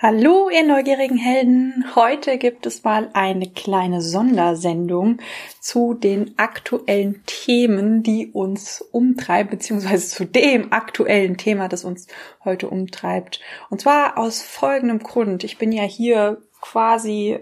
[0.00, 1.84] Hallo, ihr neugierigen Helden.
[1.96, 5.18] Heute gibt es mal eine kleine Sondersendung
[5.58, 12.06] zu den aktuellen Themen, die uns umtreiben, beziehungsweise zu dem aktuellen Thema, das uns
[12.44, 13.40] heute umtreibt.
[13.70, 15.42] Und zwar aus folgendem Grund.
[15.42, 17.40] Ich bin ja hier quasi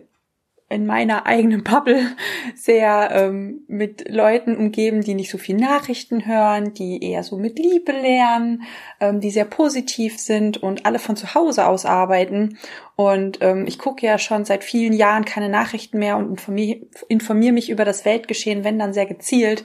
[0.68, 2.16] in meiner eigenen Bubble
[2.56, 7.58] sehr ähm, mit Leuten umgeben, die nicht so viel Nachrichten hören, die eher so mit
[7.58, 8.62] Liebe lernen,
[8.98, 12.58] ähm, die sehr positiv sind und alle von zu Hause aus arbeiten.
[12.96, 17.52] Und ähm, ich gucke ja schon seit vielen Jahren keine Nachrichten mehr und informiere informier
[17.52, 19.64] mich über das Weltgeschehen, wenn dann sehr gezielt.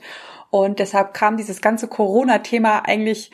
[0.52, 3.31] Und deshalb kam dieses ganze Corona-Thema eigentlich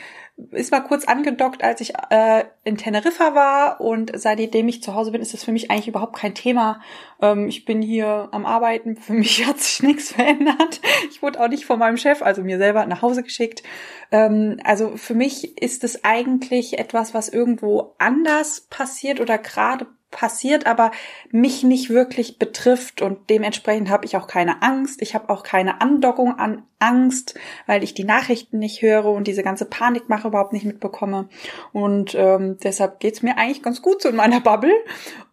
[0.52, 5.12] ist mal kurz angedockt, als ich äh, in Teneriffa war und seitdem ich zu Hause
[5.12, 6.80] bin, ist das für mich eigentlich überhaupt kein Thema.
[7.22, 10.80] Ähm, ich bin hier am Arbeiten, für mich hat sich nichts verändert.
[11.09, 13.64] Ich wurde auch nicht von meinem Chef, also mir selber, nach Hause geschickt.
[14.12, 20.66] Ähm, also für mich ist es eigentlich etwas, was irgendwo anders passiert oder gerade passiert,
[20.66, 20.92] aber
[21.32, 25.02] mich nicht wirklich betrifft und dementsprechend habe ich auch keine Angst.
[25.02, 29.44] Ich habe auch keine Andockung an Angst, weil ich die Nachrichten nicht höre und diese
[29.44, 31.28] ganze Panikmache überhaupt nicht mitbekomme.
[31.73, 34.73] Und ähm, deshalb geht's mir eigentlich ganz gut so in meiner Bubble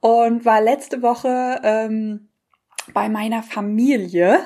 [0.01, 2.29] und war letzte Woche ähm,
[2.93, 4.39] bei meiner Familie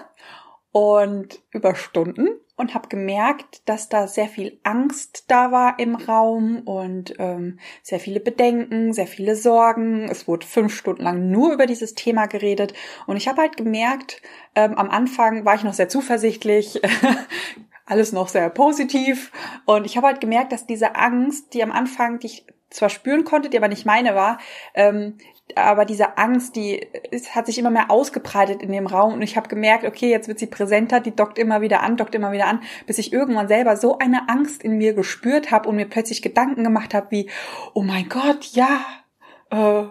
[0.73, 2.29] und über Stunden
[2.59, 8.01] und habe gemerkt, dass da sehr viel Angst da war im Raum und ähm, sehr
[8.01, 10.09] viele Bedenken, sehr viele Sorgen.
[10.11, 12.75] Es wurde fünf Stunden lang nur über dieses Thema geredet
[13.07, 14.21] und ich habe halt gemerkt,
[14.57, 16.83] ähm, am Anfang war ich noch sehr zuversichtlich,
[17.87, 19.31] alles noch sehr positiv
[19.65, 23.25] und ich habe halt gemerkt, dass diese Angst, die am Anfang, die ich zwar spüren
[23.25, 24.39] konnte, die aber nicht meine war,
[24.75, 25.17] ähm,
[25.55, 26.87] aber diese Angst, die
[27.31, 29.15] hat sich immer mehr ausgebreitet in dem Raum.
[29.15, 32.15] Und ich habe gemerkt, okay, jetzt wird sie präsenter, die dockt immer wieder an, dockt
[32.15, 35.77] immer wieder an, bis ich irgendwann selber so eine Angst in mir gespürt habe und
[35.77, 37.31] mir plötzlich Gedanken gemacht habe wie,
[37.75, 38.81] oh mein Gott, ja,
[39.51, 39.85] äh,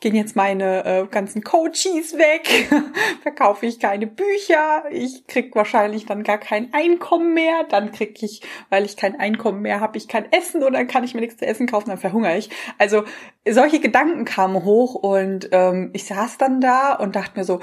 [0.00, 2.48] gehen jetzt meine äh, ganzen Coaches weg,
[3.22, 8.40] verkaufe ich keine Bücher, ich krieg wahrscheinlich dann gar kein Einkommen mehr, dann krieg ich,
[8.70, 11.36] weil ich kein Einkommen mehr habe, ich kein Essen und dann kann ich mir nichts
[11.36, 12.48] zu essen kaufen, dann verhungere ich.
[12.78, 13.04] Also
[13.46, 17.60] solche Gedanken kamen hoch und ähm, ich saß dann da und dachte mir so,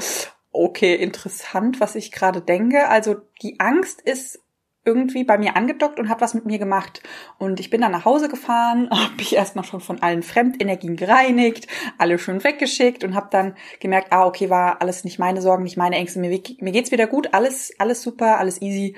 [0.51, 2.88] okay, interessant, was ich gerade denke.
[2.88, 4.40] Also die Angst ist
[4.87, 7.03] irgendwie bei mir angedockt und hat was mit mir gemacht.
[7.37, 11.67] Und ich bin dann nach Hause gefahren, habe mich erstmal schon von allen Fremdenergien gereinigt,
[11.97, 15.77] alle schön weggeschickt und habe dann gemerkt, ah, okay, war alles nicht meine Sorgen, nicht
[15.77, 18.95] meine Ängste, mir, mir geht's wieder gut, alles, alles super, alles easy.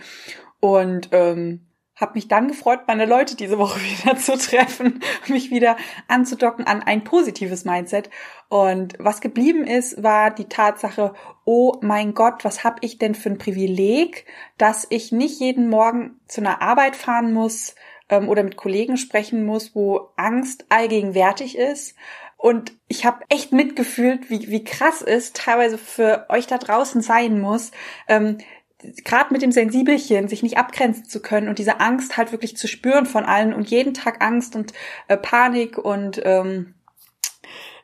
[0.61, 1.61] Und ähm,
[2.00, 5.78] habe mich dann gefreut, meine Leute diese Woche wieder zu treffen, mich wieder
[6.08, 8.10] anzudocken an ein positives Mindset.
[8.48, 11.14] Und was geblieben ist, war die Tatsache,
[11.46, 14.26] oh mein Gott, was habe ich denn für ein Privileg,
[14.58, 17.76] dass ich nicht jeden Morgen zu einer Arbeit fahren muss
[18.10, 21.96] ähm, oder mit Kollegen sprechen muss, wo Angst allgegenwärtig ist.
[22.38, 27.42] Und ich habe echt mitgefühlt, wie, wie krass es teilweise für euch da draußen sein
[27.42, 27.72] muss,
[28.08, 28.38] ähm,
[29.03, 32.67] gerade mit dem Sensibelchen, sich nicht abgrenzen zu können und diese Angst halt wirklich zu
[32.67, 34.73] spüren von allen und jeden Tag Angst und
[35.07, 36.75] äh, Panik und ähm,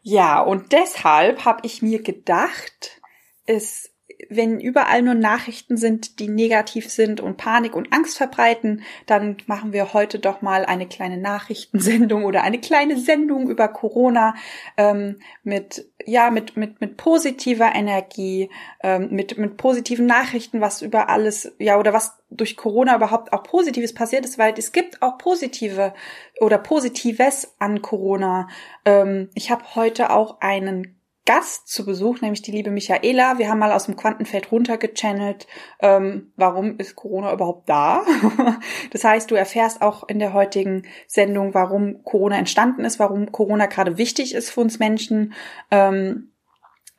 [0.01, 3.01] ja, und deshalb habe ich mir gedacht,
[3.47, 3.94] es
[4.30, 9.74] wenn überall nur Nachrichten sind, die negativ sind und Panik und Angst verbreiten, dann machen
[9.74, 14.35] wir heute doch mal eine kleine Nachrichtensendung oder eine kleine Sendung über Corona
[14.78, 18.50] ähm, mit ja mit mit mit positiver Energie,
[18.84, 23.44] ähm, mit mit positiven Nachrichten, was über alles ja oder was durch Corona überhaupt auch
[23.44, 25.94] Positives passiert ist, weil es gibt auch positive
[26.40, 28.47] oder Positives an Corona.
[28.84, 30.94] Ähm, ich habe heute auch einen
[31.25, 33.40] Gast zu Besuch, nämlich die liebe Michaela.
[33.40, 35.47] Wir haben mal aus dem Quantenfeld runtergechannelt,
[35.80, 38.06] ähm, warum ist Corona überhaupt da?
[38.91, 43.66] das heißt, du erfährst auch in der heutigen Sendung, warum Corona entstanden ist, warum Corona
[43.66, 45.34] gerade wichtig ist für uns Menschen.
[45.72, 46.31] Ähm,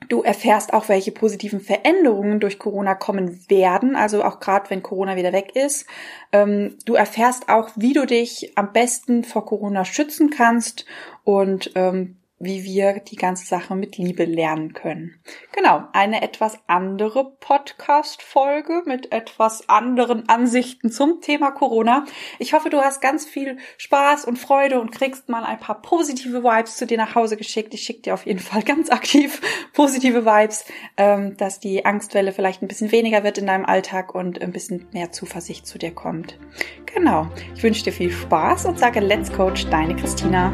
[0.09, 5.15] Du erfährst auch, welche positiven Veränderungen durch Corona kommen werden, also auch gerade wenn Corona
[5.15, 5.87] wieder weg ist.
[6.31, 10.85] Ähm, du erfährst auch, wie du dich am besten vor Corona schützen kannst
[11.23, 15.19] und ähm, wie wir die ganze Sache mit Liebe lernen können.
[15.53, 22.05] Genau, eine etwas andere Podcast-Folge mit etwas anderen Ansichten zum Thema Corona.
[22.37, 26.43] Ich hoffe, du hast ganz viel Spaß und Freude und kriegst mal ein paar positive
[26.43, 27.73] Vibes zu dir nach Hause geschickt.
[27.73, 29.41] Ich schicke dir auf jeden Fall ganz aktiv
[29.73, 34.41] positive Vibes, ähm, dass die Angstwelle vielleicht ein bisschen weniger wird in deinem Alltag und
[34.41, 36.37] ein bisschen mehr Zuversicht zu dir kommt.
[36.85, 40.53] Genau, ich wünsche dir viel Spaß und sage Let's Coach, deine Christina.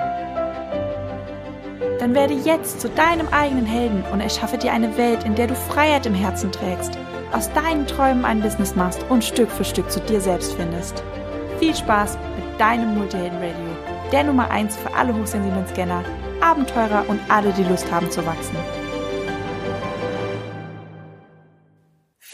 [2.01, 5.53] Dann werde jetzt zu deinem eigenen Helden und erschaffe dir eine Welt, in der du
[5.53, 6.97] Freiheit im Herzen trägst,
[7.31, 11.03] aus deinen Träumen ein Business machst und Stück für Stück zu dir selbst findest.
[11.59, 16.03] Viel Spaß mit deinem Multihelden Radio, der Nummer 1 für alle hochsensiblen Scanner,
[16.41, 18.57] Abenteurer und alle, die Lust haben zu wachsen.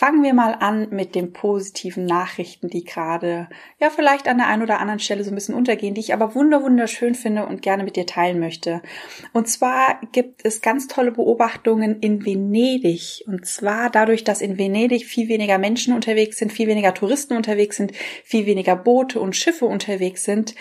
[0.07, 4.61] Fangen wir mal an mit den positiven Nachrichten, die gerade, ja, vielleicht an der einen
[4.61, 7.83] oder anderen Stelle so ein bisschen untergehen, die ich aber wunder wunderschön finde und gerne
[7.83, 8.81] mit dir teilen möchte.
[9.33, 13.25] Und zwar gibt es ganz tolle Beobachtungen in Venedig.
[13.27, 17.75] Und zwar dadurch, dass in Venedig viel weniger Menschen unterwegs sind, viel weniger Touristen unterwegs
[17.75, 17.91] sind,
[18.23, 20.55] viel weniger Boote und Schiffe unterwegs sind,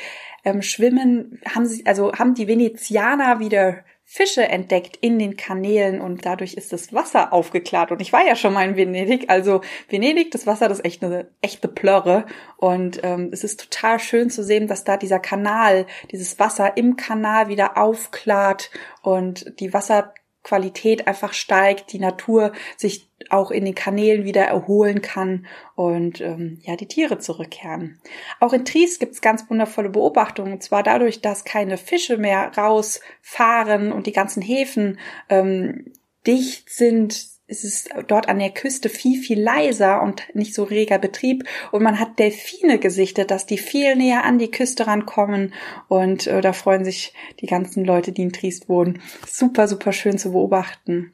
[0.44, 6.24] ähm, schwimmen, haben sie, also haben die Venezianer wieder Fische entdeckt in den Kanälen und
[6.24, 7.90] dadurch ist das Wasser aufgeklärt.
[7.90, 11.02] Und ich war ja schon mal in Venedig, also Venedig, das Wasser, das ist echt
[11.02, 12.24] eine echte Plörre.
[12.56, 16.94] Und ähm, es ist total schön zu sehen, dass da dieser Kanal, dieses Wasser im
[16.94, 18.70] Kanal wieder aufklart
[19.02, 20.14] und die Wasser
[20.44, 26.58] Qualität einfach steigt, die Natur sich auch in den Kanälen wieder erholen kann und ähm,
[26.62, 28.00] ja die Tiere zurückkehren.
[28.40, 32.52] Auch in Tries gibt es ganz wundervolle Beobachtungen, und zwar dadurch, dass keine Fische mehr
[32.56, 35.93] rausfahren und die ganzen Häfen ähm,
[36.26, 40.99] dicht sind, es ist dort an der Küste viel, viel leiser und nicht so reger
[40.99, 41.44] Betrieb.
[41.70, 45.55] Und man hat Delfine gesichtet, dass die viel näher an die Küste rankommen.
[45.88, 49.00] Und äh, da freuen sich die ganzen Leute, die in Triest wohnen.
[49.28, 51.12] Super, super schön zu beobachten.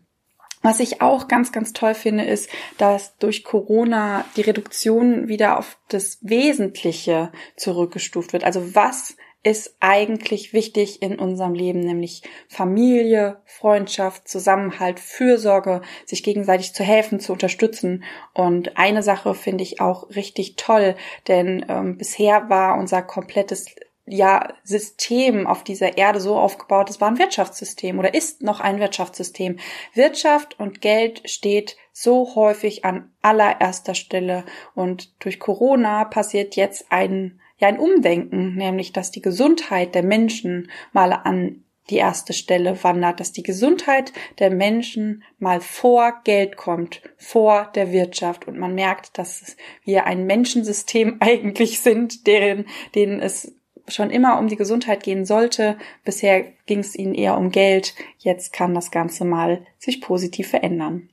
[0.62, 2.48] Was ich auch ganz, ganz toll finde, ist,
[2.78, 8.44] dass durch Corona die Reduktion wieder auf das Wesentliche zurückgestuft wird.
[8.44, 16.74] Also was ist eigentlich wichtig in unserem Leben, nämlich Familie, Freundschaft, Zusammenhalt, Fürsorge, sich gegenseitig
[16.74, 18.04] zu helfen, zu unterstützen.
[18.34, 20.94] Und eine Sache finde ich auch richtig toll,
[21.26, 23.66] denn ähm, bisher war unser komplettes
[24.04, 28.80] ja, System auf dieser Erde so aufgebaut, es war ein Wirtschaftssystem oder ist noch ein
[28.80, 29.58] Wirtschaftssystem.
[29.94, 34.44] Wirtschaft und Geld steht so häufig an allererster Stelle
[34.74, 40.68] und durch Corona passiert jetzt ein ja ein Umdenken, nämlich dass die Gesundheit der Menschen
[40.92, 47.02] mal an die erste Stelle wandert, dass die Gesundheit der Menschen mal vor Geld kommt,
[47.16, 53.54] vor der Wirtschaft und man merkt, dass wir ein Menschensystem eigentlich sind, deren, denen es
[53.88, 55.76] schon immer um die Gesundheit gehen sollte.
[56.04, 57.94] Bisher ging es ihnen eher um Geld.
[58.18, 61.08] Jetzt kann das Ganze mal sich positiv verändern.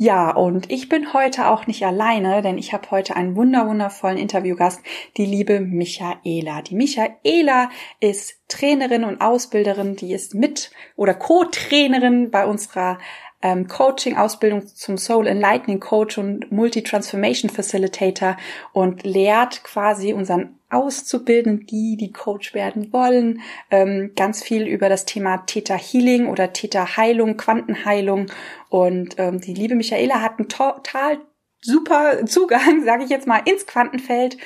[0.00, 4.80] Ja, und ich bin heute auch nicht alleine, denn ich habe heute einen wunderwundervollen Interviewgast,
[5.16, 6.62] die liebe Michaela.
[6.62, 7.68] Die Michaela
[7.98, 12.98] ist Trainerin und Ausbilderin, die ist mit oder Co-Trainerin bei unserer
[13.42, 18.36] ähm, Coaching-Ausbildung zum Soul Enlightening Coach und Multi-Transformation Facilitator
[18.72, 23.40] und lehrt quasi unseren Auszubildenden, die die Coach werden wollen,
[23.70, 28.26] ähm, ganz viel über das Thema Theta Healing oder Theta Heilung, Quantenheilung.
[28.68, 31.20] Und ähm, die liebe Michaela hat einen total
[31.60, 34.36] super Zugang, sage ich jetzt mal, ins Quantenfeld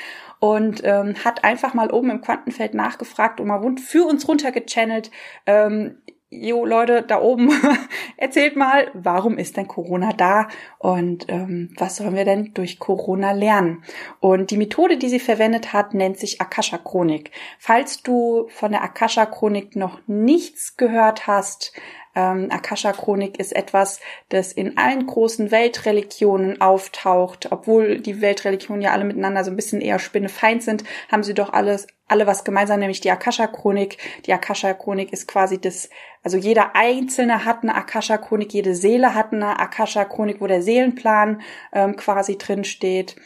[0.43, 5.13] und ähm, hat einfach mal oben im Quantenfeld nachgefragt und mal für uns runtergechannelt.
[5.47, 6.02] Ähm,
[6.33, 7.51] jo Leute da oben,
[8.17, 10.49] erzählt mal, warum ist denn Corona da
[10.79, 13.85] und ähm, was sollen wir denn durch Corona lernen?
[14.19, 17.31] Und die Methode, die sie verwendet hat, nennt sich Akasha Chronik.
[17.59, 21.75] Falls du von der Akasha Chronik noch nichts gehört hast,
[22.15, 27.51] ähm, Akasha-Chronik ist etwas, das in allen großen Weltreligionen auftaucht.
[27.51, 31.53] Obwohl die Weltreligionen ja alle miteinander so ein bisschen eher spinnefeind sind, haben sie doch
[31.53, 33.99] alles, alle was gemeinsam, nämlich die Akasha-Chronik.
[34.27, 35.89] Die Akasha-Chronik ist quasi das,
[36.23, 41.41] also jeder Einzelne hat eine Akasha-Chronik, jede Seele hat eine Akasha-Chronik, wo der Seelenplan
[41.73, 43.17] ähm, quasi drin steht.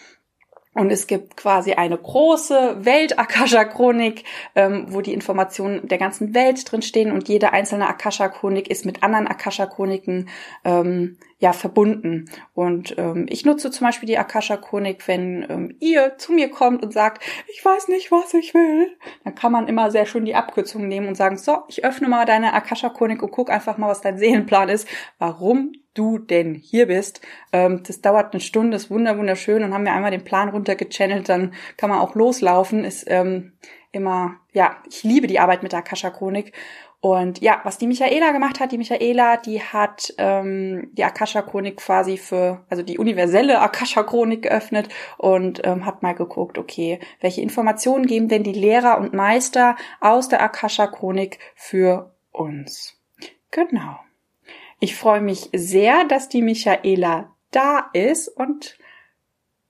[0.76, 6.82] Und es gibt quasi eine große Welt-Akasha-Chronik, ähm, wo die Informationen der ganzen Welt drin
[6.82, 10.28] stehen und jede einzelne Akasha-Chronik ist mit anderen Akasha-Chroniken
[10.64, 12.30] ähm, ja verbunden.
[12.52, 16.92] Und ähm, ich nutze zum Beispiel die Akasha-Chronik, wenn ähm, ihr zu mir kommt und
[16.92, 20.88] sagt, ich weiß nicht, was ich will, dann kann man immer sehr schön die Abkürzung
[20.88, 24.18] nehmen und sagen, so, ich öffne mal deine Akasha-Chronik und guck einfach mal, was dein
[24.18, 24.86] Seelenplan ist,
[25.18, 27.20] warum du denn hier bist.
[27.52, 31.28] Ähm, das dauert eine Stunde, ist wunder wunderschön und haben wir einmal den Plan runtergechannelt,
[31.28, 32.84] dann kann man auch loslaufen.
[32.84, 33.52] Ist ähm,
[33.92, 36.52] immer, ja, ich liebe die Arbeit mit der Akasha Chronik.
[37.00, 41.76] Und ja, was die Michaela gemacht hat, die Michaela, die hat ähm, die Akasha Chronik
[41.76, 44.88] quasi für, also die universelle Akasha Chronik geöffnet
[45.18, 50.28] und ähm, hat mal geguckt, okay, welche Informationen geben denn die Lehrer und Meister aus
[50.28, 52.98] der Akasha Chronik für uns?
[53.50, 53.96] Genau.
[54.78, 58.76] Ich freue mich sehr, dass die Michaela da ist und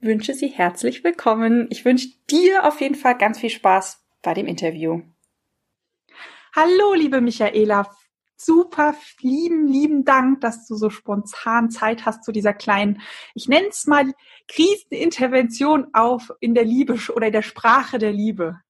[0.00, 1.68] wünsche sie herzlich willkommen.
[1.70, 5.02] Ich wünsche dir auf jeden Fall ganz viel Spaß bei dem Interview.
[6.56, 7.88] Hallo, liebe Michaela.
[8.36, 13.00] Super lieben, lieben Dank, dass du so spontan Zeit hast zu dieser kleinen,
[13.34, 14.12] ich nenne es mal
[14.48, 18.60] Krisenintervention auf in der Liebe oder in der Sprache der Liebe.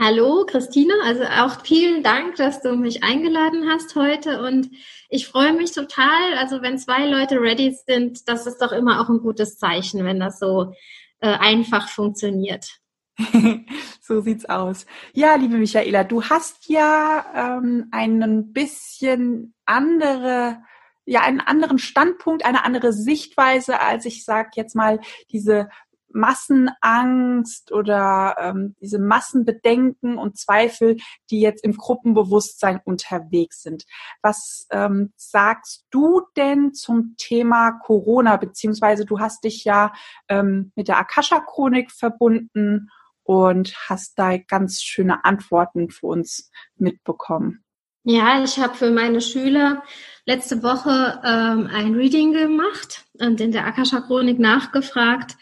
[0.00, 4.70] Hallo Christine, also auch vielen Dank, dass du mich eingeladen hast heute und
[5.10, 9.10] ich freue mich total, also wenn zwei Leute ready sind, das ist doch immer auch
[9.10, 10.72] ein gutes Zeichen, wenn das so
[11.20, 12.78] äh, einfach funktioniert.
[14.00, 14.86] so sieht's aus.
[15.12, 20.56] Ja, liebe Michaela, du hast ja ähm, einen bisschen andere
[21.04, 25.68] ja einen anderen Standpunkt, eine andere Sichtweise, als ich sag jetzt mal diese
[26.14, 30.96] Massenangst oder ähm, diese Massenbedenken und Zweifel,
[31.30, 33.84] die jetzt im Gruppenbewusstsein unterwegs sind.
[34.22, 38.36] Was ähm, sagst du denn zum Thema Corona?
[38.36, 39.92] Beziehungsweise du hast dich ja
[40.28, 42.88] ähm, mit der Akasha-Chronik verbunden
[43.24, 47.64] und hast da ganz schöne Antworten für uns mitbekommen.
[48.04, 49.84] Ja, ich habe für meine Schüler
[50.26, 55.36] letzte Woche ähm, ein Reading gemacht und in der Akasha Chronik nachgefragt,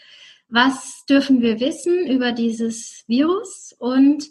[0.50, 4.24] was dürfen wir wissen über dieses Virus und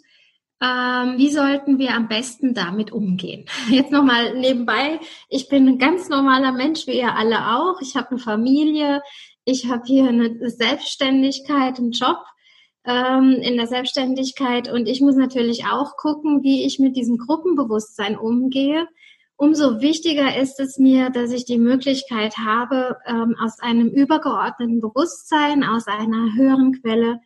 [0.61, 3.45] ähm, wie sollten wir am besten damit umgehen?
[3.69, 4.99] Jetzt nochmal nebenbei,
[5.29, 7.81] ich bin ein ganz normaler Mensch, wie ihr alle auch.
[7.81, 9.01] Ich habe eine Familie,
[9.45, 12.17] ich habe hier eine Selbstständigkeit, einen Job
[12.85, 18.17] ähm, in der Selbstständigkeit und ich muss natürlich auch gucken, wie ich mit diesem Gruppenbewusstsein
[18.17, 18.87] umgehe
[19.39, 25.63] umso wichtiger ist es mir, dass ich die Möglichkeit habe, ähm, aus einem übergeordneten Bewusstsein,
[25.63, 27.21] aus einer höheren Quelle,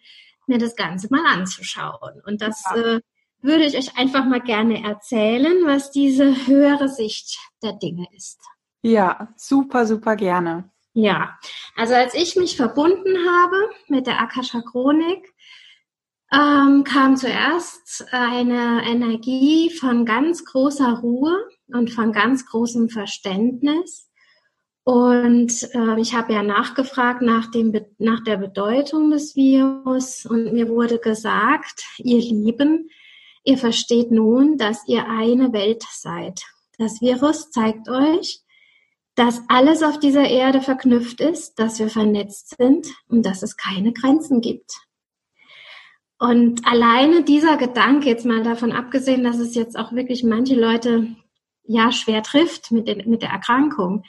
[0.46, 2.22] mir das Ganze mal anzuschauen.
[2.26, 2.82] Und das ja.
[2.82, 3.02] äh,
[3.42, 8.40] würde ich euch einfach mal gerne erzählen, was diese höhere Sicht der Dinge ist.
[8.84, 10.70] Ja, super, super gerne.
[10.94, 11.40] Ja,
[11.76, 15.33] also als ich mich verbunden habe mit der Akasha Chronik,
[16.34, 24.10] ähm, kam zuerst eine Energie von ganz großer Ruhe und von ganz großem Verständnis.
[24.84, 30.68] Und äh, ich habe ja nachgefragt nach, dem, nach der Bedeutung des Virus und mir
[30.70, 32.90] wurde gesagt, ihr Lieben,
[33.44, 36.42] ihr versteht nun, dass ihr eine Welt seid.
[36.80, 38.42] Das Virus zeigt euch,
[39.16, 43.94] dass alles auf dieser Erde verknüpft ist, dass wir vernetzt sind und dass es keine
[43.94, 44.74] Grenzen gibt.
[46.24, 51.10] Und alleine dieser Gedanke, jetzt mal davon abgesehen, dass es jetzt auch wirklich manche Leute
[51.66, 54.06] ja schwer trifft mit, den, mit der Erkrankung.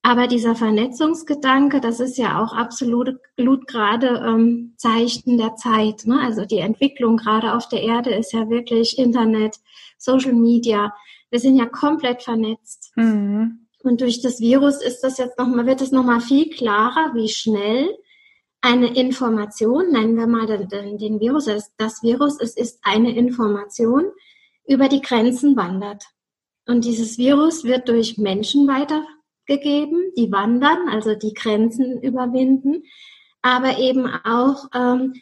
[0.00, 6.06] Aber dieser Vernetzungsgedanke, das ist ja auch absolut, absolut gerade ähm, Zeichen der Zeit.
[6.06, 6.20] Ne?
[6.20, 9.56] Also die Entwicklung gerade auf der Erde ist ja wirklich Internet,
[9.98, 10.94] Social Media.
[11.30, 12.92] Wir sind ja komplett vernetzt.
[12.94, 13.66] Mhm.
[13.82, 17.10] Und durch das Virus ist das jetzt noch mal, wird es noch mal viel klarer,
[17.14, 17.88] wie schnell
[18.60, 24.10] eine Information, nennen wir mal den, den Virus, das Virus, es ist eine Information,
[24.66, 26.04] über die Grenzen wandert.
[26.66, 32.84] Und dieses Virus wird durch Menschen weitergegeben, die wandern, also die Grenzen überwinden,
[33.42, 35.14] aber eben auch ähm,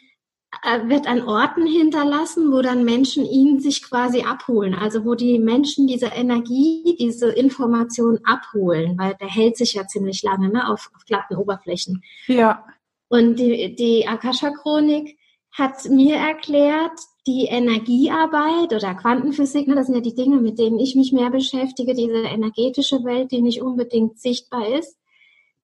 [0.63, 4.73] äh, wird an Orten hinterlassen, wo dann Menschen ihn sich quasi abholen.
[4.73, 10.23] Also wo die Menschen diese Energie, diese Information abholen, weil der hält sich ja ziemlich
[10.23, 12.03] lange ne, auf, auf glatten Oberflächen.
[12.27, 12.65] Ja.
[13.09, 15.17] Und die, die Akasha-Chronik
[15.51, 20.79] hat mir erklärt, die Energiearbeit oder Quantenphysik, ne, das sind ja die Dinge, mit denen
[20.79, 24.97] ich mich mehr beschäftige, diese energetische Welt, die nicht unbedingt sichtbar ist,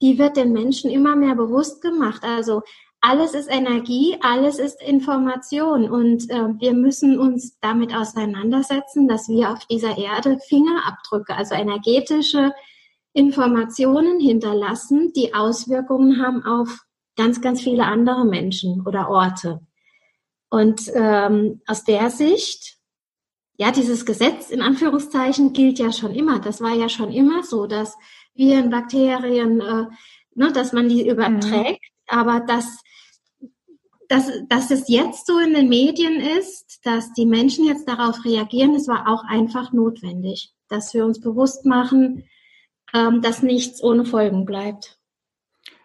[0.01, 2.23] die wird den Menschen immer mehr bewusst gemacht.
[2.23, 2.61] Also
[3.01, 9.51] alles ist Energie, alles ist Information und äh, wir müssen uns damit auseinandersetzen, dass wir
[9.51, 12.51] auf dieser Erde Fingerabdrücke, also energetische
[13.13, 16.84] Informationen hinterlassen, die Auswirkungen haben auf
[17.15, 19.61] ganz, ganz viele andere Menschen oder Orte.
[20.49, 22.77] Und ähm, aus der Sicht,
[23.57, 26.39] ja, dieses Gesetz in Anführungszeichen gilt ja schon immer.
[26.39, 27.95] Das war ja schon immer so, dass
[28.33, 29.85] Viren, Bakterien, äh,
[30.35, 31.81] ne, dass man die überträgt,
[32.11, 32.19] mhm.
[32.19, 32.81] aber dass,
[34.09, 38.75] dass, dass es jetzt so in den Medien ist, dass die Menschen jetzt darauf reagieren,
[38.75, 42.25] es war auch einfach notwendig, dass wir uns bewusst machen,
[42.93, 44.99] ähm, dass nichts ohne Folgen bleibt.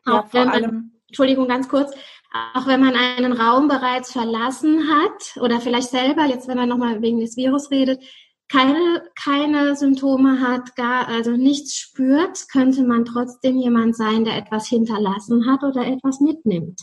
[0.07, 1.00] Ja, vor allem.
[1.11, 1.93] Entschuldigung, ganz kurz
[2.33, 7.03] auch wenn man einen Raum bereits verlassen hat oder vielleicht selber, jetzt wenn man nochmal
[7.03, 8.03] wegen des Virus redet,
[8.49, 14.69] keine, keine Symptome hat, gar, also nichts spürt, könnte man trotzdem jemand sein, der etwas
[14.69, 16.81] hinterlassen hat oder etwas mitnimmt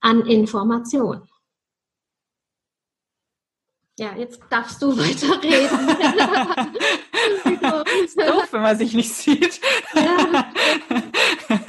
[0.00, 1.28] an Information.
[3.98, 5.88] Ja, jetzt darfst du weiterreden.
[8.04, 9.60] ist doof, wenn man sich nicht sieht.
[9.94, 10.52] Ja,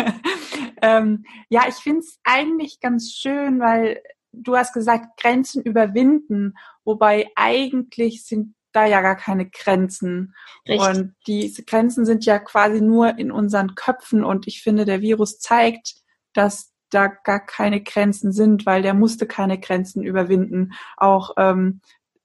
[0.82, 7.30] ähm, ja ich finde es eigentlich ganz schön, weil du hast gesagt, Grenzen überwinden, wobei
[7.36, 10.36] eigentlich sind da ja gar keine Grenzen.
[10.68, 10.88] Richtig.
[10.88, 15.40] Und diese Grenzen sind ja quasi nur in unseren Köpfen und ich finde, der Virus
[15.40, 15.96] zeigt,
[16.34, 20.74] dass da gar keine Grenzen sind, weil der musste keine Grenzen überwinden.
[20.98, 21.82] Auch, ähm,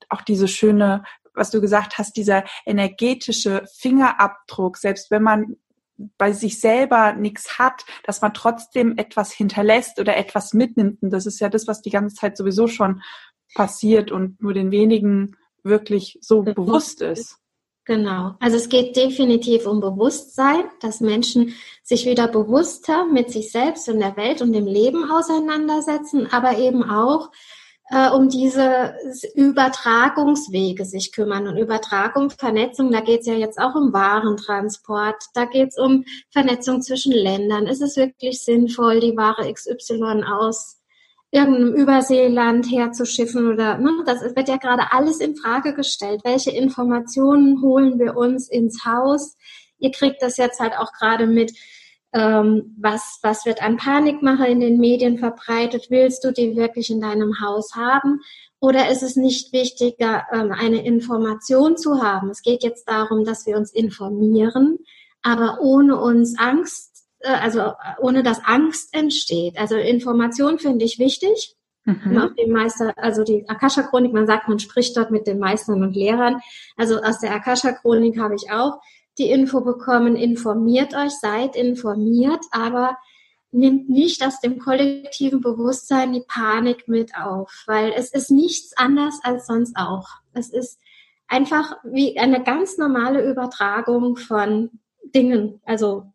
[0.08, 5.56] auch diese schöne, was du gesagt hast, dieser energetische Fingerabdruck, selbst wenn man
[5.96, 11.02] bei sich selber nichts hat, dass man trotzdem etwas hinterlässt oder etwas mitnimmt.
[11.02, 13.02] Und das ist ja das, was die ganze Zeit sowieso schon
[13.54, 17.38] passiert und nur den wenigen wirklich so bewusst, ist.
[17.84, 18.34] Genau.
[18.40, 24.00] Also es geht definitiv um Bewusstsein, dass Menschen sich wieder bewusster mit sich selbst und
[24.00, 27.30] der Welt und dem Leben auseinandersetzen, aber eben auch
[27.90, 28.94] äh, um diese
[29.34, 31.46] Übertragungswege sich kümmern.
[31.46, 36.04] Und Übertragung, Vernetzung, da geht es ja jetzt auch um Warentransport, da geht es um
[36.30, 37.66] Vernetzung zwischen Ländern.
[37.66, 40.80] Ist es wirklich sinnvoll, die Ware XY aus
[41.30, 46.20] irgendeinem Überseeland herzuschiffen oder ne, das wird ja gerade alles in Frage gestellt.
[46.22, 49.36] Welche Informationen holen wir uns ins Haus?
[49.78, 51.52] Ihr kriegt das jetzt halt auch gerade mit,
[52.14, 55.86] ähm, was, was wird an Panikmache in den Medien verbreitet?
[55.90, 58.20] Willst du die wirklich in deinem Haus haben?
[58.60, 62.30] Oder ist es nicht wichtiger, ähm, eine Information zu haben?
[62.30, 64.78] Es geht jetzt darum, dass wir uns informieren,
[65.22, 66.94] aber ohne uns Angst
[67.24, 69.58] äh, also äh, ohne dass Angst entsteht.
[69.58, 71.56] Also Information finde ich wichtig.
[71.86, 72.34] Mhm.
[72.38, 76.40] Dem Meister, also die Akasha-Chronik, man sagt, man spricht dort mit den Meistern und Lehrern.
[76.78, 78.80] Also aus der Akasha-Chronik habe ich auch
[79.18, 82.96] die Info bekommen, informiert euch, seid informiert, aber
[83.52, 89.20] nimmt nicht aus dem kollektiven Bewusstsein die Panik mit auf, weil es ist nichts anders
[89.22, 90.08] als sonst auch.
[90.32, 90.80] Es ist
[91.28, 94.70] einfach wie eine ganz normale Übertragung von
[95.14, 95.60] Dingen.
[95.64, 96.12] Also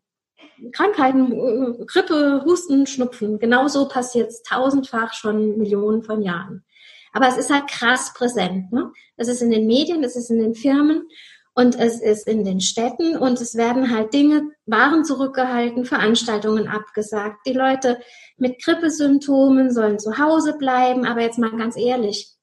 [0.72, 3.38] Krankheiten, Grippe, Husten, Schnupfen.
[3.38, 6.64] Genauso passiert es tausendfach schon Millionen von Jahren.
[7.12, 8.70] Aber es ist halt krass präsent.
[8.70, 8.92] Ne?
[9.16, 11.08] Es ist in den Medien, es ist in den Firmen
[11.54, 17.38] und es ist in den Städten und es werden halt Dinge, Waren zurückgehalten, Veranstaltungen abgesagt.
[17.46, 17.98] Die Leute
[18.36, 21.04] mit Grippesymptomen sollen zu Hause bleiben.
[21.04, 22.36] Aber jetzt mal ganz ehrlich,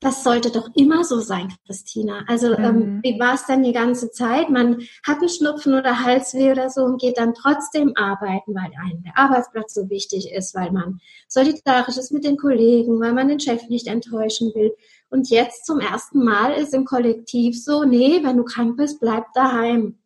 [0.00, 2.22] das sollte doch immer so sein, Christina.
[2.28, 2.82] Also ähm, mhm.
[2.82, 4.50] ähm, wie war es denn die ganze Zeit?
[4.50, 9.02] Man hat einen Schnupfen oder Halsweh oder so und geht dann trotzdem arbeiten, weil einem
[9.02, 13.40] der Arbeitsplatz so wichtig ist, weil man solidarisch ist mit den Kollegen, weil man den
[13.40, 14.74] Chef nicht enttäuschen will.
[15.08, 19.24] Und jetzt zum ersten Mal ist im Kollektiv so, nee, wenn du krank bist, bleib
[19.34, 19.98] daheim.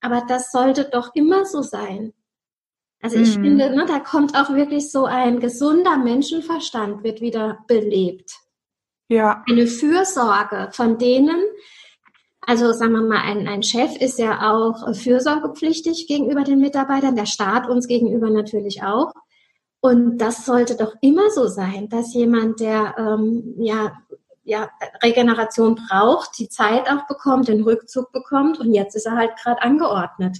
[0.00, 2.12] Aber das sollte doch immer so sein.
[3.02, 3.42] Also ich mhm.
[3.42, 8.34] finde, ne, da kommt auch wirklich so ein gesunder Menschenverstand wird wieder belebt.
[9.08, 9.42] Ja.
[9.48, 11.40] Eine Fürsorge von denen,
[12.42, 17.26] also sagen wir mal, ein, ein Chef ist ja auch fürsorgepflichtig gegenüber den Mitarbeitern, der
[17.26, 19.12] Staat uns gegenüber natürlich auch.
[19.80, 23.92] Und das sollte doch immer so sein, dass jemand, der ähm, ja,
[24.42, 24.70] ja
[25.02, 29.62] Regeneration braucht, die Zeit auch bekommt, den Rückzug bekommt und jetzt ist er halt gerade
[29.62, 30.38] angeordnet.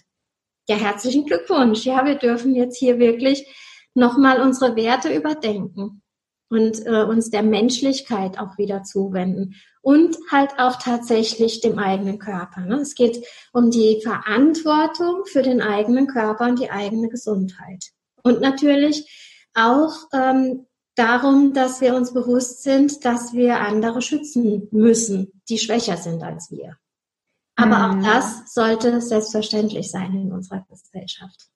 [0.68, 1.84] Ja, herzlichen Glückwunsch.
[1.84, 3.46] Ja, wir dürfen jetzt hier wirklich
[3.94, 6.02] nochmal unsere Werte überdenken
[6.48, 12.62] und äh, uns der Menschlichkeit auch wieder zuwenden und halt auch tatsächlich dem eigenen Körper.
[12.62, 12.76] Ne?
[12.76, 17.86] Es geht um die Verantwortung für den eigenen Körper und die eigene Gesundheit.
[18.22, 19.08] Und natürlich
[19.54, 20.66] auch ähm,
[21.00, 26.50] darum, dass wir uns bewusst sind, dass wir andere schützen müssen, die schwächer sind als
[26.50, 26.76] wir.
[27.56, 28.00] Aber mhm.
[28.00, 31.48] auch das sollte selbstverständlich sein in unserer Gesellschaft.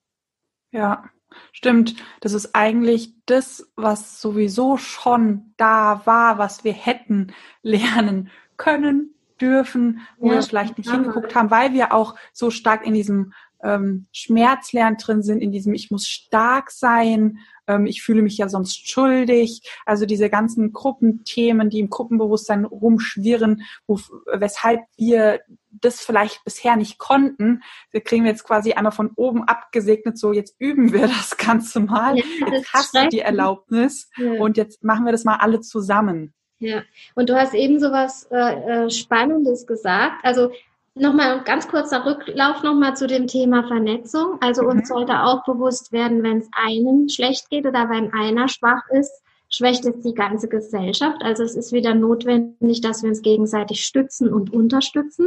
[0.71, 1.05] Ja,
[1.53, 9.15] Stimmt, das ist eigentlich das, was sowieso schon da war, was wir hätten lernen können,
[9.41, 13.33] dürfen, wo ja, wir vielleicht nicht hingeguckt haben, weil wir auch so stark in diesem
[13.65, 18.49] ähm, Schmerzlernen drin sind, in diesem Ich muss stark sein, ähm, ich fühle mich ja
[18.49, 19.63] sonst schuldig.
[19.87, 23.99] Also diese ganzen Gruppenthemen, die im Gruppenbewusstsein rumschwirren, wo,
[24.33, 29.43] weshalb wir das vielleicht bisher nicht konnten, wir kriegen wir jetzt quasi einmal von oben
[29.45, 32.17] abgesegnet, so jetzt üben wir das Ganze mal.
[32.17, 34.33] Ja, jetzt hast du die Erlaubnis ja.
[34.35, 36.35] und jetzt machen wir das mal alle zusammen.
[36.59, 36.83] Ja,
[37.15, 40.25] und du hast eben so was äh, äh Spannendes gesagt.
[40.25, 40.53] Also
[40.97, 44.39] Nochmal ein ganz kurzer Rücklauf nochmal zu dem Thema Vernetzung.
[44.41, 44.69] Also mhm.
[44.69, 49.13] uns sollte auch bewusst werden, wenn es einem schlecht geht oder wenn einer schwach ist,
[49.49, 51.23] schwächt es die ganze Gesellschaft.
[51.23, 55.27] Also es ist wieder notwendig, dass wir uns gegenseitig stützen und unterstützen.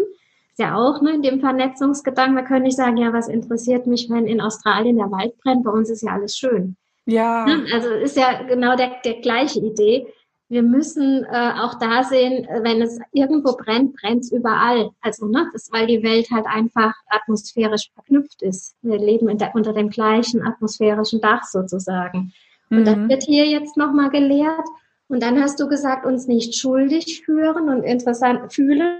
[0.51, 4.10] Ist ja auch ne, in dem Vernetzungsgedanken, wir können nicht sagen, ja, was interessiert mich,
[4.10, 6.77] wenn in Australien der Wald brennt, bei uns ist ja alles schön.
[7.06, 7.45] Ja.
[7.45, 7.65] Ne?
[7.73, 10.08] Also ist ja genau der, der gleiche Idee.
[10.49, 14.91] Wir müssen äh, auch da sehen, wenn es irgendwo brennt, brennt es überall.
[15.01, 18.75] Also, ne, das, weil die Welt halt einfach atmosphärisch verknüpft ist.
[18.81, 22.33] Wir leben der, unter dem gleichen atmosphärischen Dach sozusagen.
[22.69, 22.86] Und mhm.
[22.86, 24.67] das wird hier jetzt nochmal gelehrt.
[25.10, 28.99] Und dann hast du gesagt, uns nicht schuldig führen und interessant fühlen.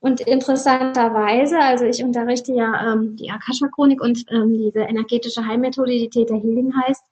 [0.00, 6.08] Und interessanterweise, also ich unterrichte ja ähm, die Akasha-Chronik und ähm, diese energetische Heilmethode, die
[6.08, 7.02] Theta Healing heißt.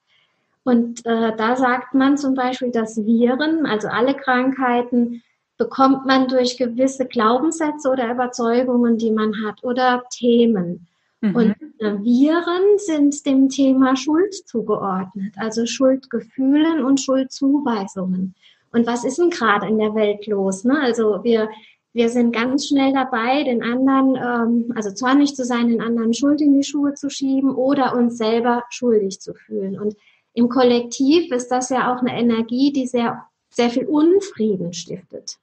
[0.67, 5.23] Und äh, da sagt man zum Beispiel, dass Viren, also alle Krankheiten,
[5.59, 10.89] bekommt man durch gewisse Glaubenssätze oder Überzeugungen, die man hat, oder Themen.
[11.21, 11.37] Mhm.
[11.37, 18.35] Und äh, Viren sind dem Thema Schuld zugeordnet, also Schuldgefühlen und Schuldzuweisungen.
[18.73, 20.65] Und was ist denn gerade in der Welt los?
[20.65, 20.81] Ne?
[20.81, 21.49] Also wir,
[21.93, 26.41] wir sind ganz schnell dabei, den anderen, ähm, also zornig zu sein, den anderen Schuld
[26.41, 29.79] in die Schuhe zu schieben oder uns selber schuldig zu fühlen.
[29.79, 29.95] Und
[30.37, 35.39] im Kollektiv ist das ja auch eine Energie, die sehr, sehr viel Unfrieden stiftet.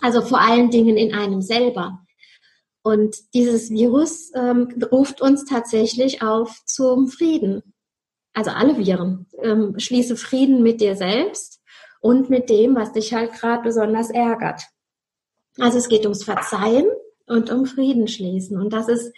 [0.00, 2.00] Also vor allen Dingen in einem selber.
[2.82, 7.62] Und dieses Virus ähm, ruft uns tatsächlich auf zum Frieden.
[8.32, 9.26] Also alle Viren.
[9.42, 11.60] Ähm, schließe Frieden mit dir selbst
[12.00, 14.62] und mit dem, was dich halt gerade besonders ärgert.
[15.56, 16.86] Also es geht ums Verzeihen
[17.26, 18.60] und um Frieden schließen.
[18.60, 19.12] Und das ist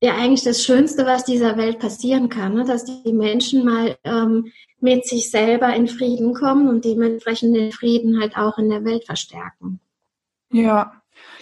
[0.00, 2.64] ja eigentlich das Schönste, was dieser Welt passieren kann, ne?
[2.64, 8.20] dass die Menschen mal ähm, mit sich selber in Frieden kommen und dementsprechend den Frieden
[8.20, 9.80] halt auch in der Welt verstärken.
[10.50, 10.92] Ja.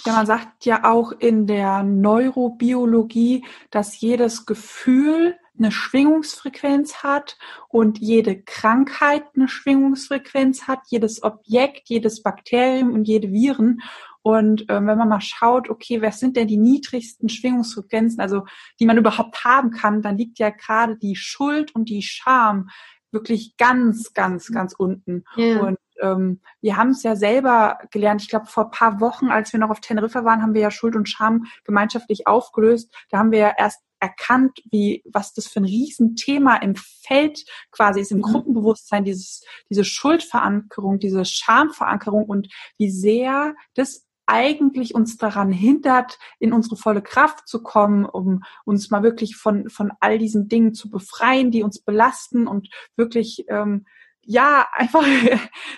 [0.07, 7.38] Ja, man sagt ja auch in der Neurobiologie, dass jedes Gefühl eine Schwingungsfrequenz hat
[7.69, 13.81] und jede Krankheit eine Schwingungsfrequenz hat, jedes Objekt, jedes Bakterium und jede Viren.
[14.27, 18.43] Und ähm, wenn man mal schaut, okay, was sind denn die niedrigsten Schwingungsfrequenzen, also
[18.81, 22.69] die man überhaupt haben kann, dann liegt ja gerade die Schuld und die Scham
[23.12, 25.23] wirklich ganz, ganz, ganz unten.
[25.37, 25.61] Ja.
[25.61, 28.21] Und ähm, wir haben es ja selber gelernt.
[28.21, 30.97] Ich glaube, vor paar Wochen, als wir noch auf Teneriffa waren, haben wir ja Schuld
[30.97, 32.93] und Scham gemeinschaftlich aufgelöst.
[33.11, 38.01] Da haben wir ja erst erkannt, wie, was das für ein Riesenthema im Feld quasi
[38.01, 38.23] ist, im mhm.
[38.23, 46.53] Gruppenbewusstsein, dieses, diese Schuldverankerung, diese Schamverankerung und wie sehr das eigentlich uns daran hindert, in
[46.53, 50.91] unsere volle Kraft zu kommen, um uns mal wirklich von, von all diesen Dingen zu
[50.91, 53.87] befreien, die uns belasten und wirklich, ähm,
[54.23, 55.07] ja, einfach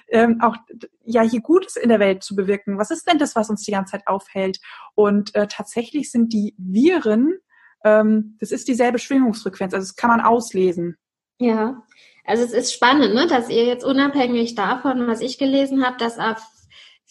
[0.09, 0.57] ähm, auch
[1.05, 2.79] ja hier Gutes in der Welt zu bewirken.
[2.79, 4.59] Was ist denn das, was uns die ganze Zeit aufhält?
[4.95, 7.39] Und äh, tatsächlich sind die Viren,
[7.85, 10.97] ähm, das ist dieselbe Schwingungsfrequenz, also das kann man auslesen.
[11.39, 11.83] Ja,
[12.25, 16.19] also es ist spannend, ne, dass ihr jetzt unabhängig davon, was ich gelesen habe, dass
[16.19, 16.43] auf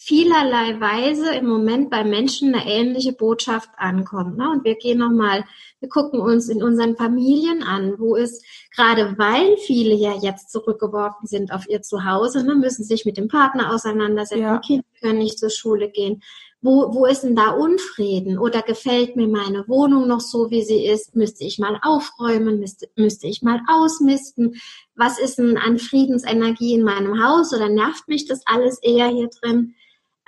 [0.00, 4.38] vielerlei Weise im Moment bei Menschen eine ähnliche Botschaft ankommt.
[4.38, 4.48] Ne?
[4.48, 5.44] Und wir gehen nochmal,
[5.80, 8.40] wir gucken uns in unseren Familien an, wo es
[8.74, 13.26] gerade weil viele ja jetzt zurückgeworfen sind auf ihr Zuhause, ne, müssen sich mit dem
[13.26, 14.58] Partner auseinandersetzen, ja.
[14.60, 16.22] Kinder können nicht zur Schule gehen.
[16.60, 18.38] Wo, wo ist denn da Unfrieden?
[18.38, 21.16] Oder gefällt mir meine Wohnung noch so, wie sie ist?
[21.16, 22.60] Müsste ich mal aufräumen?
[22.60, 24.60] Müsste, müsste ich mal ausmisten?
[24.94, 27.52] Was ist denn an Friedensenergie in meinem Haus?
[27.52, 29.74] Oder nervt mich das alles eher hier drin?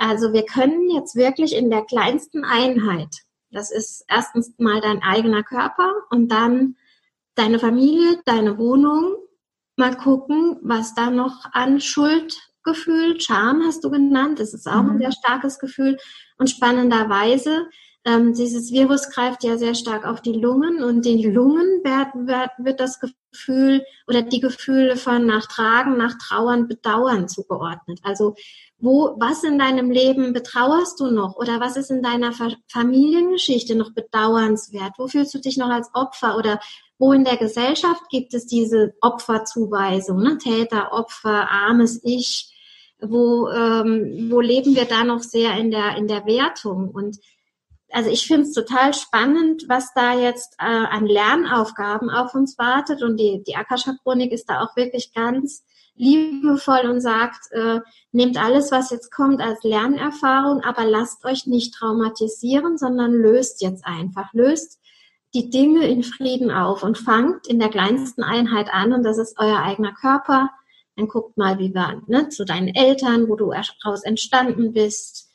[0.01, 3.19] Also wir können jetzt wirklich in der kleinsten Einheit,
[3.51, 6.77] das ist erstens mal dein eigener Körper und dann
[7.35, 9.17] deine Familie, deine Wohnung,
[9.77, 14.93] mal gucken, was da noch an Schuldgefühl, Scham hast du genannt, das ist auch mhm.
[14.93, 15.99] ein sehr starkes Gefühl
[16.39, 17.69] und spannenderweise
[18.05, 22.51] ähm, dieses Virus greift ja sehr stark auf die Lungen und den Lungen wird, wird,
[22.59, 28.01] wird das Gefühl oder die Gefühle von nach Tragen, nach Trauern, Bedauern zugeordnet.
[28.03, 28.35] Also
[28.79, 32.33] wo, was in deinem Leben betrauerst du noch oder was ist in deiner
[32.69, 34.95] Familiengeschichte noch bedauernswert?
[34.97, 36.59] Wo fühlst du dich noch als Opfer oder
[36.99, 40.39] wo in der Gesellschaft gibt es diese Opferzuweisung, ne?
[40.39, 42.57] Täter, Opfer, armes Ich?
[43.03, 46.89] Wo, ähm, wo leben wir da noch sehr in der, in der Wertung?
[46.91, 47.19] Und
[47.93, 53.03] also ich finde es total spannend, was da jetzt äh, an Lernaufgaben auf uns wartet.
[53.03, 57.81] Und die, die Akasha-Chronik ist da auch wirklich ganz liebevoll und sagt, äh,
[58.13, 63.85] nehmt alles, was jetzt kommt, als Lernerfahrung, aber lasst euch nicht traumatisieren, sondern löst jetzt
[63.85, 64.79] einfach, löst
[65.35, 69.37] die Dinge in Frieden auf und fangt in der kleinsten Einheit an und das ist
[69.39, 70.51] euer eigener Körper.
[70.97, 75.31] Dann guckt mal, wie war ne, zu deinen Eltern, wo du daraus entstanden bist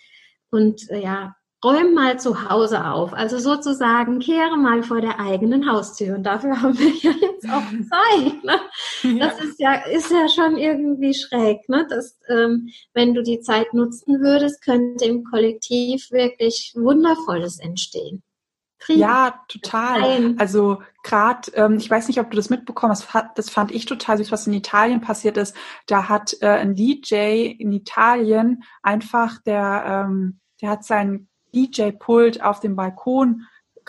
[0.49, 1.35] und äh, ja,
[1.65, 3.13] räum mal zu Hause auf.
[3.13, 6.15] Also sozusagen kehre mal vor der eigenen Haustür.
[6.15, 8.43] Und dafür haben wir ja jetzt auch Zeit.
[8.43, 9.19] Ne?
[9.19, 11.87] Das ist ja, ist ja schon irgendwie schräg, ne?
[11.89, 18.21] Dass, ähm, wenn du die Zeit nutzen würdest, könnte im Kollektiv wirklich Wundervolles entstehen.
[18.77, 18.99] Frieden.
[18.99, 20.03] Ja, total.
[20.03, 20.39] Ein.
[20.39, 24.17] Also gerade, ähm, ich weiß nicht, ob du das mitbekommen hast, das fand ich total
[24.17, 25.55] süß, was in Italien passiert ist.
[25.87, 32.59] Da hat äh, ein DJ in Italien einfach, der, ähm, der hat sein DJ-Pult auf
[32.59, 33.43] dem Balkon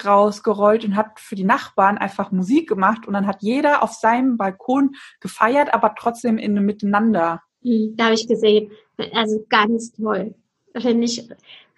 [0.05, 4.37] rausgerollt und hat für die Nachbarn einfach Musik gemacht und dann hat jeder auf seinem
[4.37, 7.43] Balkon gefeiert, aber trotzdem in einem Miteinander.
[7.63, 8.71] Hm, da habe ich gesehen.
[9.13, 10.35] Also ganz toll.
[10.77, 11.29] Finde ich